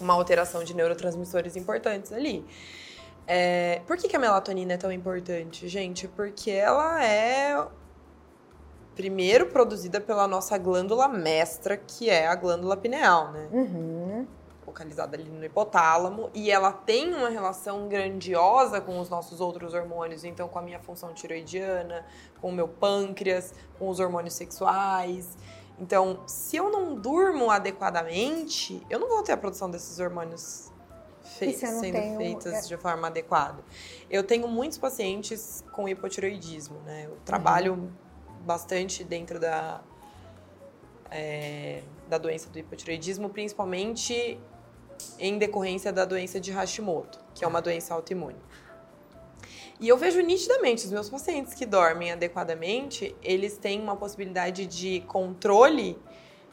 [0.00, 2.46] uma alteração de neurotransmissores importantes ali.
[3.26, 6.08] É, por que, que a melatonina é tão importante, gente?
[6.08, 7.66] Porque ela é
[8.96, 13.46] primeiro produzida pela nossa glândula mestra, que é a glândula pineal, né?
[13.52, 14.26] Uhum.
[14.66, 16.30] Localizada ali no hipotálamo.
[16.34, 20.24] E ela tem uma relação grandiosa com os nossos outros hormônios.
[20.24, 22.06] Então, com a minha função tiroidiana,
[22.40, 25.36] com o meu pâncreas, com os hormônios sexuais.
[25.78, 30.72] Então, se eu não durmo adequadamente, eu não vou ter a produção desses hormônios
[31.22, 32.16] sendo tenho...
[32.16, 32.60] feitos é...
[32.62, 33.62] de forma adequada.
[34.08, 37.04] Eu tenho muitos pacientes com hipotiroidismo, né?
[37.04, 38.05] Eu trabalho uhum
[38.46, 39.82] bastante dentro da,
[41.10, 44.40] é, da doença do hipotireoidismo, principalmente
[45.18, 48.40] em decorrência da doença de Hashimoto, que é uma doença autoimune.
[49.78, 55.00] E eu vejo nitidamente os meus pacientes que dormem adequadamente, eles têm uma possibilidade de
[55.02, 55.98] controle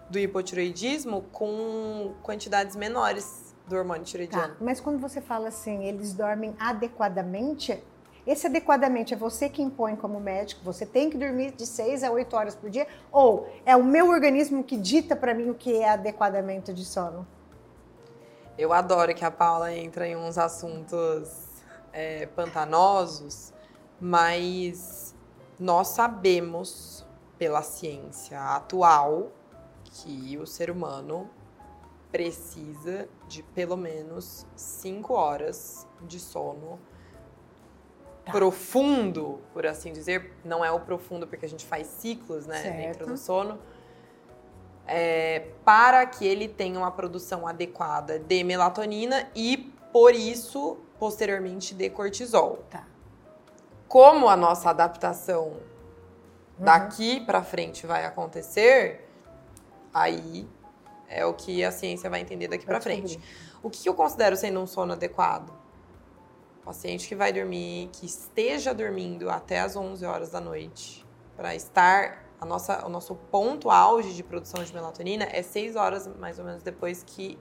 [0.10, 4.56] do hipotiroidismo com quantidades menores do hormônio tiroidiano.
[4.56, 7.82] Tá, mas quando você fala assim, eles dormem adequadamente,
[8.26, 12.12] esse adequadamente é você que impõe como médico, você tem que dormir de 6 a
[12.12, 15.76] 8 horas por dia, ou é o meu organismo que dita para mim o que
[15.76, 17.28] é adequadamente de sono?
[18.58, 21.48] Eu adoro que a Paula entra em uns assuntos
[21.92, 23.52] é, pantanosos,
[24.00, 25.14] mas
[25.60, 27.06] nós sabemos
[27.38, 29.32] pela ciência atual
[29.84, 31.30] que o ser humano
[32.12, 36.80] precisa de pelo menos cinco horas de sono
[38.26, 38.32] tá.
[38.32, 40.34] profundo, por assim dizer.
[40.44, 43.60] Não é o profundo porque a gente faz ciclos né, dentro do sono.
[44.86, 51.90] É, para que ele tenha uma produção adequada de melatonina e, por isso, posteriormente de
[51.90, 52.64] cortisol.
[52.70, 52.86] Tá.
[53.88, 55.60] Como a nossa adaptação uhum.
[56.60, 59.08] daqui para frente vai acontecer,
[59.94, 60.48] aí
[61.08, 63.20] é o que a ciência vai entender daqui para frente.
[63.62, 65.62] O que eu considero sendo um sono adequado?
[66.64, 71.05] Paciente que vai dormir, que esteja dormindo até as 11 horas da noite,
[71.36, 76.07] para estar a nossa, o nosso ponto auge de produção de melatonina é 6 horas
[76.20, 77.39] mais ou menos depois que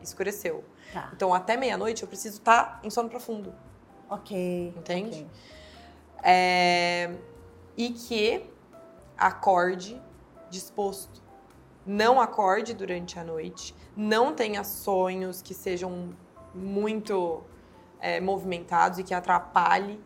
[0.00, 0.64] escureceu.
[0.92, 1.10] Tá.
[1.12, 3.52] Então, até meia-noite eu preciso estar tá em sono profundo.
[4.08, 4.72] Ok.
[4.76, 5.26] Entende?
[5.26, 5.26] Okay.
[6.22, 7.16] É,
[7.76, 8.48] e que
[9.18, 10.00] acorde
[10.48, 11.20] disposto.
[11.84, 13.74] Não acorde durante a noite.
[13.96, 16.10] Não tenha sonhos que sejam
[16.54, 17.42] muito
[18.00, 20.00] é, movimentados e que atrapalhe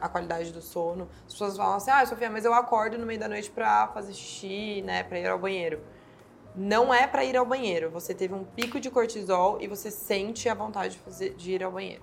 [0.00, 1.08] a qualidade do sono.
[1.26, 4.12] As pessoas falam assim: ah, Sofia, mas eu acordo no meio da noite pra fazer
[4.14, 5.80] xixi, né, pra ir ao banheiro
[6.56, 7.90] não é para ir ao banheiro.
[7.90, 11.62] Você teve um pico de cortisol e você sente a vontade de, fazer, de ir
[11.62, 12.02] ao banheiro.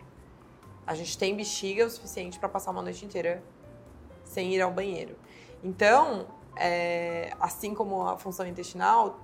[0.85, 3.43] A gente tem bexiga o suficiente para passar uma noite inteira
[4.23, 5.15] sem ir ao banheiro.
[5.63, 9.19] Então, é, assim como a função intestinal,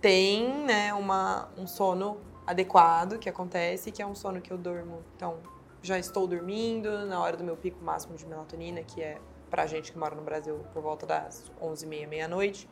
[0.00, 2.18] tem né, uma, um sono
[2.50, 5.02] adequado que acontece, que é um sono que eu durmo.
[5.16, 5.38] Então,
[5.82, 9.18] já estou dormindo na hora do meu pico máximo de melatonina, que é
[9.50, 12.68] pra gente que mora no Brasil por volta das 11h30, meia-noite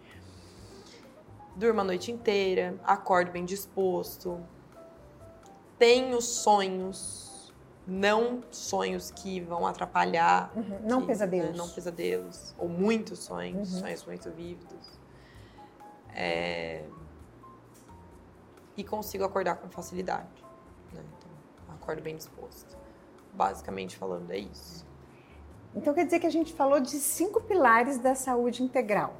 [1.56, 4.38] durma a noite inteira, acorde bem disposto,
[5.78, 7.52] tenho sonhos,
[7.86, 10.52] não sonhos que vão atrapalhar.
[10.54, 11.50] Uhum, não que, pesadelos.
[11.50, 13.80] Né, não pesadelos, ou muitos sonhos, uhum.
[13.80, 15.00] sonhos muito vívidos.
[16.14, 16.84] É...
[18.76, 20.44] E consigo acordar com facilidade.
[20.92, 21.02] Né?
[21.18, 22.76] Então, acordo bem disposto.
[23.32, 24.84] Basicamente falando, é isso.
[25.74, 29.14] Então quer dizer que a gente falou de cinco pilares da saúde integral.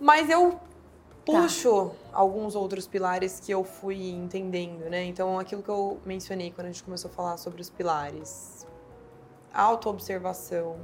[0.00, 0.58] Mas eu
[1.24, 1.40] Tá.
[1.40, 1.96] puxo tá.
[2.12, 5.04] alguns outros pilares que eu fui entendendo, né?
[5.04, 8.66] Então, aquilo que eu mencionei quando a gente começou a falar sobre os pilares.
[9.52, 10.76] Autoobservação.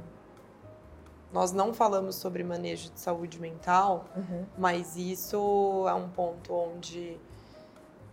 [1.31, 4.45] Nós não falamos sobre manejo de saúde mental, uhum.
[4.57, 7.17] mas isso é um ponto onde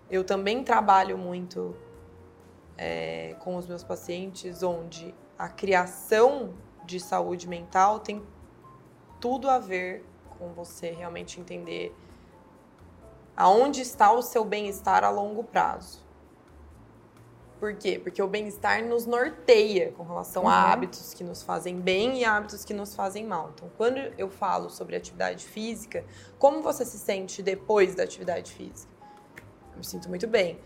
[0.09, 1.77] eu também trabalho muito
[2.77, 6.55] é, com os meus pacientes, onde a criação
[6.85, 8.23] de saúde mental tem
[9.21, 10.05] tudo a ver
[10.39, 11.95] com você realmente entender
[13.37, 16.08] aonde está o seu bem-estar a longo prazo.
[17.59, 18.01] Por quê?
[18.03, 20.49] Porque o bem-estar nos norteia com relação uhum.
[20.49, 23.51] a hábitos que nos fazem bem e hábitos que nos fazem mal.
[23.55, 26.05] Então, quando eu falo sobre atividade física,
[26.39, 28.93] como você se sente depois da atividade física?
[29.73, 30.59] Eu me sinto muito bem.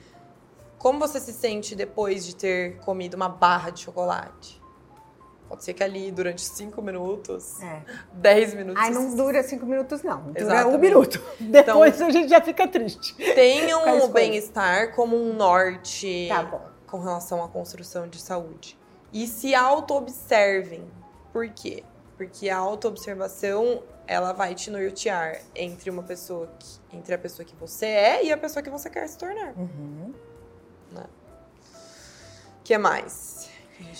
[0.78, 4.60] Como você se sente depois de ter comido uma barra de chocolate?
[5.48, 7.82] Pode ser que ali durante cinco minutos, é.
[8.12, 8.82] dez minutos.
[8.82, 10.22] Aí não dura cinco minutos, não.
[10.22, 10.76] Dura Exatamente.
[10.76, 11.22] um minuto.
[11.38, 13.14] Depois então, a gente já fica triste.
[13.14, 16.42] Tenham o bem-estar como um norte tá
[16.92, 18.78] com relação à construção de saúde.
[19.10, 20.86] E se auto-observem.
[21.32, 21.82] Por quê?
[22.18, 27.56] Porque a auto-observação ela vai te nortear entre uma pessoa que, entre a pessoa que
[27.56, 29.54] você é e a pessoa que você quer se tornar.
[29.56, 30.12] Uhum.
[30.92, 31.04] Né?
[32.62, 33.50] que mais?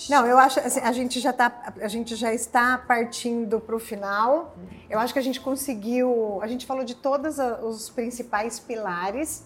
[0.09, 3.81] Não, eu acho assim, a gente já tá, a gente já está partindo para o
[3.81, 4.55] final.
[4.89, 9.45] Eu acho que a gente conseguiu, a gente falou de todos os principais pilares.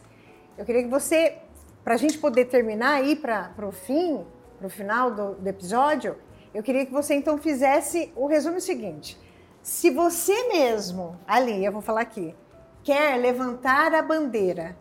[0.59, 1.39] Eu queria que você,
[1.87, 4.27] para a gente poder terminar aí para o fim,
[4.59, 6.17] para o final do, do episódio,
[6.53, 9.17] eu queria que você então fizesse o resumo seguinte:
[9.63, 12.35] se você mesmo, ali, eu vou falar aqui,
[12.83, 14.77] quer levantar a bandeira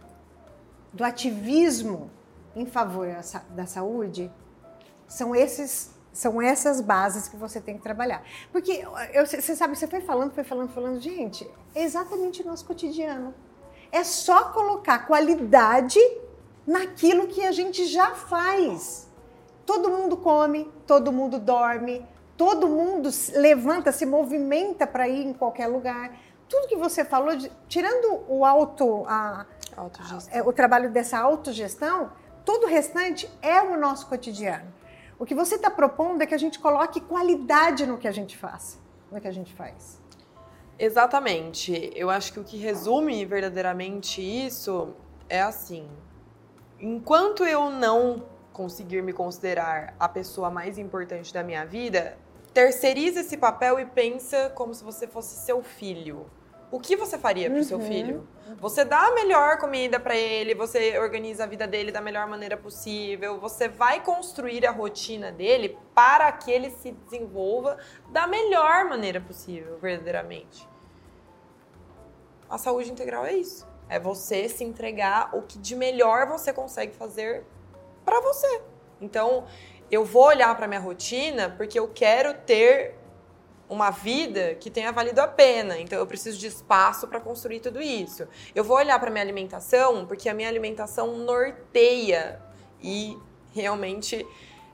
[0.92, 2.10] do ativismo
[2.56, 3.08] em favor
[3.52, 4.32] da saúde,
[5.08, 8.24] são esses são essas bases que você tem que trabalhar.
[8.52, 8.84] Porque
[9.14, 13.32] você sabe, você foi falando, foi falando, falando, gente, é exatamente o nosso cotidiano.
[13.92, 16.00] É só colocar qualidade
[16.66, 19.08] naquilo que a gente já faz.
[19.66, 22.06] Todo mundo come, todo mundo dorme,
[22.38, 26.18] todo mundo levanta, se movimenta para ir em qualquer lugar.
[26.48, 29.46] Tudo que você falou, de, tirando o auto, a,
[29.76, 29.88] a,
[30.32, 32.12] é, o trabalho dessa autogestão,
[32.44, 34.72] todo o restante é o nosso cotidiano.
[35.18, 38.38] O que você está propondo é que a gente coloque qualidade no que a gente
[38.38, 38.80] faz,
[39.12, 40.00] no que a gente faz.
[40.78, 41.92] Exatamente.
[41.96, 44.94] Eu acho que o que resume verdadeiramente isso
[45.30, 45.88] é assim:
[46.86, 48.24] enquanto eu não
[48.54, 52.16] conseguir me considerar a pessoa mais importante da minha vida,
[52.54, 56.30] terceiriza esse papel e pensa como se você fosse seu filho.
[56.72, 57.64] O que você faria pro uhum.
[57.64, 58.28] seu filho?
[58.60, 62.56] Você dá a melhor comida para ele, você organiza a vida dele da melhor maneira
[62.56, 67.78] possível, você vai construir a rotina dele para que ele se desenvolva
[68.12, 70.68] da melhor maneira possível, verdadeiramente.
[72.48, 73.75] A saúde integral é isso.
[73.90, 77.44] É você se entregar o que de melhor você consegue fazer
[78.04, 78.62] para você.
[79.00, 79.46] Então,
[79.92, 82.96] eu vou olhar para minha rotina porque eu quero ter
[83.70, 85.78] uma vida que tenha valido a pena.
[85.80, 88.28] Então eu preciso de espaço para construir tudo isso.
[88.54, 92.42] Eu vou olhar para minha alimentação porque a minha alimentação norteia
[92.82, 93.18] e
[93.54, 94.26] realmente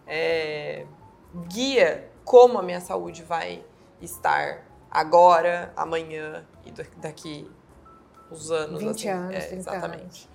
[0.07, 0.85] é,
[1.47, 3.63] guia como a minha saúde vai
[4.01, 7.49] estar agora, amanhã e daqui
[8.31, 8.79] os anos.
[8.79, 9.09] 20 assim.
[9.09, 10.29] anos, é, exatamente.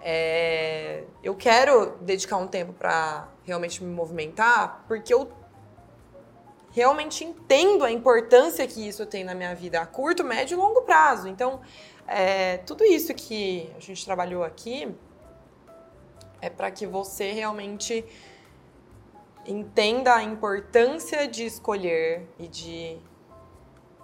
[0.00, 5.30] É, eu quero dedicar um tempo para realmente me movimentar porque eu
[6.70, 10.82] realmente entendo a importância que isso tem na minha vida a curto, médio e longo
[10.82, 11.26] prazo.
[11.26, 11.60] Então,
[12.06, 14.94] é, tudo isso que a gente trabalhou aqui
[16.40, 18.04] é para que você realmente
[19.44, 22.98] entenda a importância de escolher e de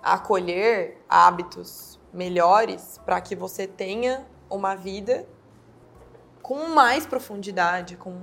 [0.02, 5.26] acolher hábitos melhores para que você tenha uma vida
[6.40, 8.16] com mais profundidade, com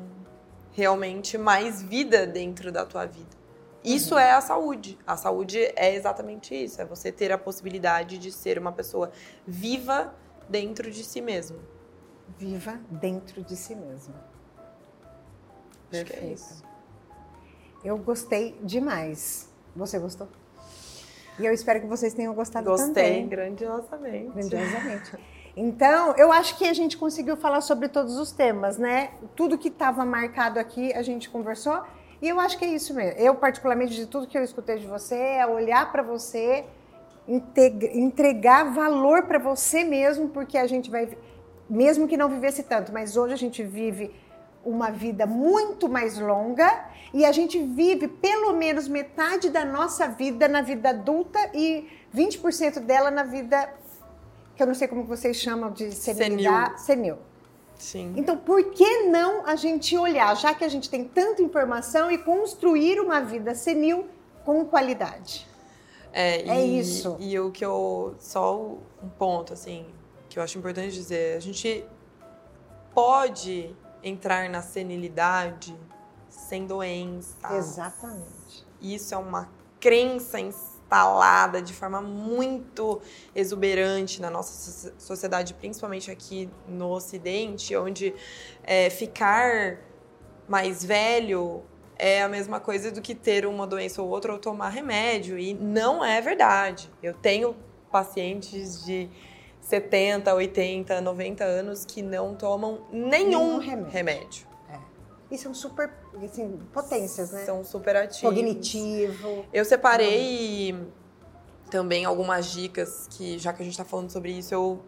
[0.72, 3.42] realmente mais vida dentro da tua vida.
[3.84, 4.20] Isso uhum.
[4.20, 4.98] é a saúde.
[5.06, 6.82] A saúde é exatamente isso.
[6.82, 9.12] É você ter a possibilidade de ser uma pessoa
[9.46, 10.14] viva
[10.48, 11.60] dentro de si mesmo.
[12.38, 14.14] Viva dentro de si mesmo.
[15.92, 16.64] É Perfeito.
[17.84, 19.50] É eu gostei demais.
[19.76, 20.28] Você gostou?
[21.42, 23.22] E eu espero que vocês tenham gostado Gostei, também.
[23.22, 24.32] Gostei, grandiosamente.
[24.32, 25.18] Grandiosamente.
[25.58, 29.10] Então, eu acho que a gente conseguiu falar sobre todos os temas, né?
[29.36, 31.82] Tudo que estava marcado aqui, a gente conversou.
[32.22, 33.20] E eu acho que é isso mesmo.
[33.20, 36.64] Eu, particularmente, de tudo que eu escutei de você, é olhar para você,
[37.28, 41.10] entregar valor para você mesmo, porque a gente vai,
[41.68, 44.14] mesmo que não vivesse tanto, mas hoje a gente vive
[44.64, 50.48] uma vida muito mais longa e a gente vive pelo menos metade da nossa vida
[50.48, 53.74] na vida adulta e 20% dela na vida
[54.56, 57.16] que eu não sei como vocês chamam de senilidade, senil.
[57.16, 57.32] senil.
[57.82, 58.14] Sim.
[58.16, 62.18] Então, por que não a gente olhar, já que a gente tem tanta informação, e
[62.18, 64.08] construir uma vida senil
[64.46, 65.48] com qualidade?
[66.14, 67.18] É, é e, isso.
[67.20, 68.14] E o que eu.
[68.20, 69.88] Só um ponto, assim,
[70.30, 71.84] que eu acho importante dizer: a gente
[72.94, 75.76] pode entrar na senilidade
[76.30, 77.36] sem doença.
[77.56, 78.66] Exatamente.
[78.82, 79.50] Isso é uma
[79.80, 83.02] crença instalada de forma muito
[83.36, 88.14] exuberante na nossa sociedade, principalmente aqui no Ocidente, onde
[88.64, 89.80] é, ficar
[90.48, 91.64] mais velho
[91.98, 95.38] é a mesma coisa do que ter uma doença ou outra ou tomar remédio.
[95.38, 96.90] E não é verdade.
[97.02, 97.56] Eu tenho
[97.92, 99.08] pacientes de
[99.72, 103.90] 70, 80, 90 anos que não tomam nenhum, nenhum remédio.
[103.90, 104.48] remédio.
[104.70, 104.78] É.
[105.32, 105.90] E são super
[106.22, 107.46] assim, potências, né?
[107.46, 108.36] São super ativos.
[108.36, 109.46] Cognitivo.
[109.54, 110.88] Eu separei hum.
[111.70, 114.82] também algumas dicas que, já que a gente está falando sobre isso, eu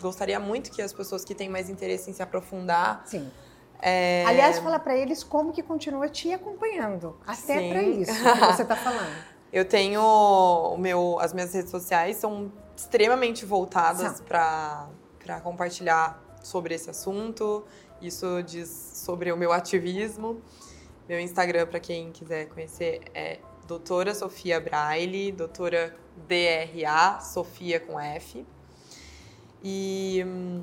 [0.00, 3.02] gostaria muito que as pessoas que têm mais interesse em se aprofundar.
[3.04, 3.28] Sim.
[3.80, 4.24] É...
[4.24, 7.18] Aliás, fala para eles como que continua te acompanhando.
[7.26, 9.32] Até para isso que você está falando.
[9.52, 16.90] Eu tenho o meu, as minhas redes sociais são extremamente voltadas para compartilhar sobre esse
[16.90, 17.64] assunto.
[18.00, 20.42] Isso diz sobre o meu ativismo.
[21.08, 25.96] Meu Instagram, para quem quiser conhecer, é doutora Sofia Braille, doutora
[26.26, 28.46] DRA, Sofia com F.
[29.62, 30.62] E hum,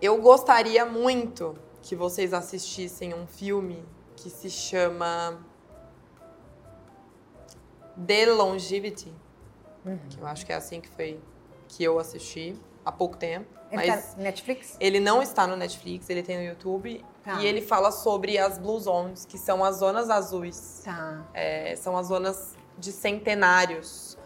[0.00, 3.84] eu gostaria muito que vocês assistissem um filme
[4.16, 5.38] que se chama
[8.06, 9.12] The Longevity,
[9.84, 9.98] uhum.
[10.20, 11.20] eu acho que é assim que foi
[11.68, 13.46] que eu assisti há pouco tempo.
[13.70, 14.76] Ele mas tá Netflix?
[14.78, 17.04] Ele não está no Netflix, ele tem no YouTube.
[17.22, 17.40] Tá.
[17.40, 20.82] E ele fala sobre as Blue Zones, que são as zonas azuis.
[20.84, 21.26] Tá.
[21.32, 24.18] É, são as zonas de centenários,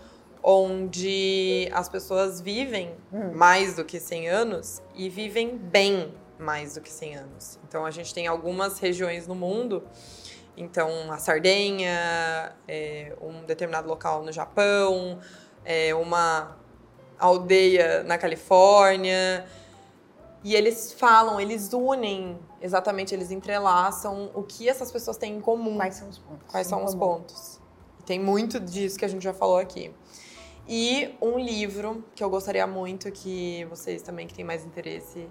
[0.42, 3.32] onde as pessoas vivem hum.
[3.34, 6.12] mais do que 100 anos e vivem bem.
[6.38, 7.58] mais do que 100 anos.
[7.66, 9.82] Então a gente tem algumas regiões no mundo,
[10.56, 15.18] então a Sardenha, é, um determinado local no Japão,
[15.68, 16.56] é, uma
[17.18, 19.46] aldeia na Califórnia.
[20.42, 25.76] E eles falam, eles unem, exatamente, eles entrelaçam o que essas pessoas têm em comum.
[25.76, 26.46] Quais são os pontos?
[26.50, 27.60] Quais são os pontos.
[28.06, 29.92] Tem muito disso que a gente já falou aqui.
[30.66, 35.28] E um livro que eu gostaria muito que vocês também que têm mais interesse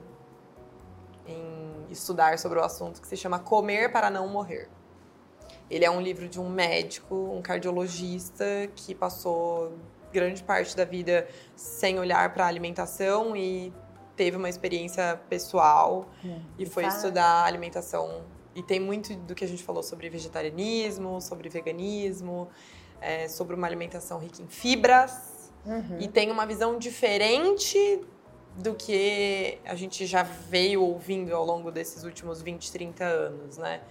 [1.26, 4.70] em estudar sobre o assunto, que se chama Comer para não morrer.
[5.70, 9.74] Ele é um livro de um médico, um cardiologista que passou
[10.12, 13.74] grande parte da vida sem olhar para a alimentação e
[14.16, 16.96] teve uma experiência pessoal hum, e foi fala.
[16.96, 18.24] estudar alimentação.
[18.56, 22.50] E tem muito do que a gente falou sobre vegetarianismo, sobre veganismo,
[23.00, 25.52] é, sobre uma alimentação rica em fibras.
[25.66, 25.98] Uhum.
[26.00, 28.02] E tem uma visão diferente
[28.58, 33.82] do que a gente já veio ouvindo ao longo desses últimos 20, 30 anos, né?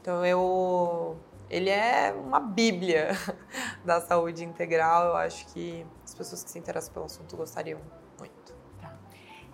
[0.00, 1.16] Então eu
[1.52, 3.10] ele é uma bíblia
[3.84, 5.08] da saúde integral.
[5.08, 7.78] Eu acho que as pessoas que se interessam pelo assunto gostariam
[8.18, 8.54] muito.
[8.80, 8.96] Tá.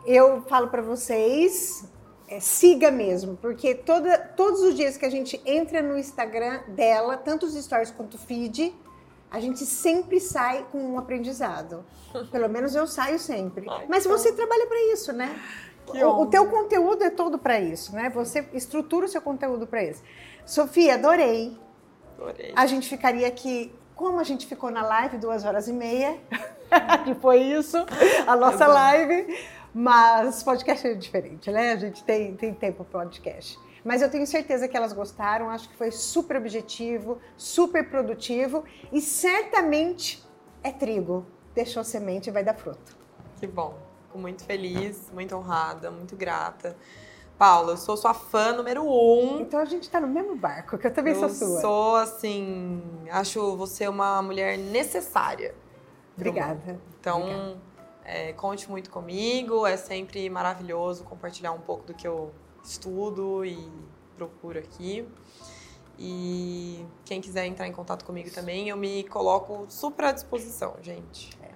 [0.06, 1.84] Eu falo para vocês,
[2.28, 7.16] é, siga mesmo, porque toda, todos os dias que a gente entra no Instagram dela,
[7.16, 8.72] tanto os stories quanto o feed,
[9.28, 11.84] a gente sempre sai com um aprendizado.
[12.30, 13.66] Pelo menos eu saio sempre.
[13.68, 15.36] Ai, Mas você trabalha para isso, né?
[15.88, 18.08] O, o, teu conteúdo é todo para isso, né?
[18.10, 20.02] Você estrutura o seu conteúdo para isso.
[20.44, 21.58] Sofia, adorei.
[22.18, 22.52] Adorei.
[22.56, 26.18] A gente ficaria aqui, como a gente ficou na live, duas horas e meia,
[27.04, 27.76] que foi isso,
[28.26, 29.26] a nossa live.
[29.72, 31.72] Mas podcast é diferente, né?
[31.72, 33.58] A gente tem, tem tempo para podcast.
[33.84, 39.00] Mas eu tenho certeza que elas gostaram, acho que foi super objetivo, super produtivo e
[39.00, 40.22] certamente
[40.64, 41.24] é trigo.
[41.54, 42.96] Deixou semente e vai dar fruto.
[43.38, 43.78] Que bom.
[44.06, 46.76] Fico muito feliz, muito honrada, muito grata.
[47.38, 49.40] Paula, eu sou sua fã número um.
[49.40, 51.60] Então a gente está no mesmo barco, que eu também eu sou sua.
[51.60, 55.54] sou, assim, acho você uma mulher necessária.
[56.16, 56.80] Obrigada.
[56.98, 57.68] Então, Obrigada.
[58.04, 62.32] É, conte muito comigo, é sempre maravilhoso compartilhar um pouco do que eu
[62.64, 63.70] estudo e
[64.16, 65.06] procuro aqui.
[65.96, 71.38] E quem quiser entrar em contato comigo também, eu me coloco super à disposição, gente.
[71.42, 71.48] É.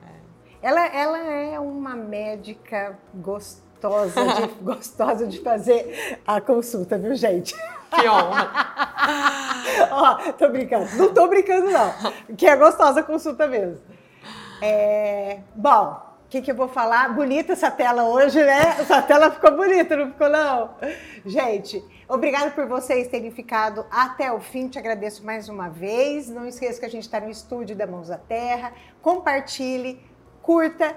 [0.62, 7.55] Ela, ela é uma médica gostosa de, gostosa de fazer a consulta, viu, gente?
[7.95, 8.51] Que honra!
[9.91, 10.87] Ó, tô brincando.
[10.97, 11.93] Não tô brincando, não.
[12.37, 13.80] Que é gostosa a consulta mesmo.
[14.62, 17.12] É, bom, que, que eu vou falar?
[17.12, 18.76] Bonita essa tela hoje, né?
[18.80, 20.70] Essa tela ficou bonita, não ficou, não?
[21.26, 24.66] Gente, obrigado por vocês terem ficado até o fim.
[24.66, 26.30] Te agradeço mais uma vez.
[26.30, 28.72] Não esqueça que a gente está no estúdio da Mãos à Terra.
[29.03, 30.01] Compartilhe,
[30.41, 30.97] curta,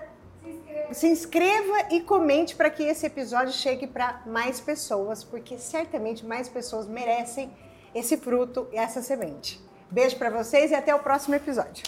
[0.92, 6.48] se inscreva e comente para que esse episódio chegue para mais pessoas, porque certamente mais
[6.48, 7.52] pessoas merecem
[7.94, 9.60] esse fruto e essa semente.
[9.90, 11.84] Beijo para vocês e até o próximo episódio.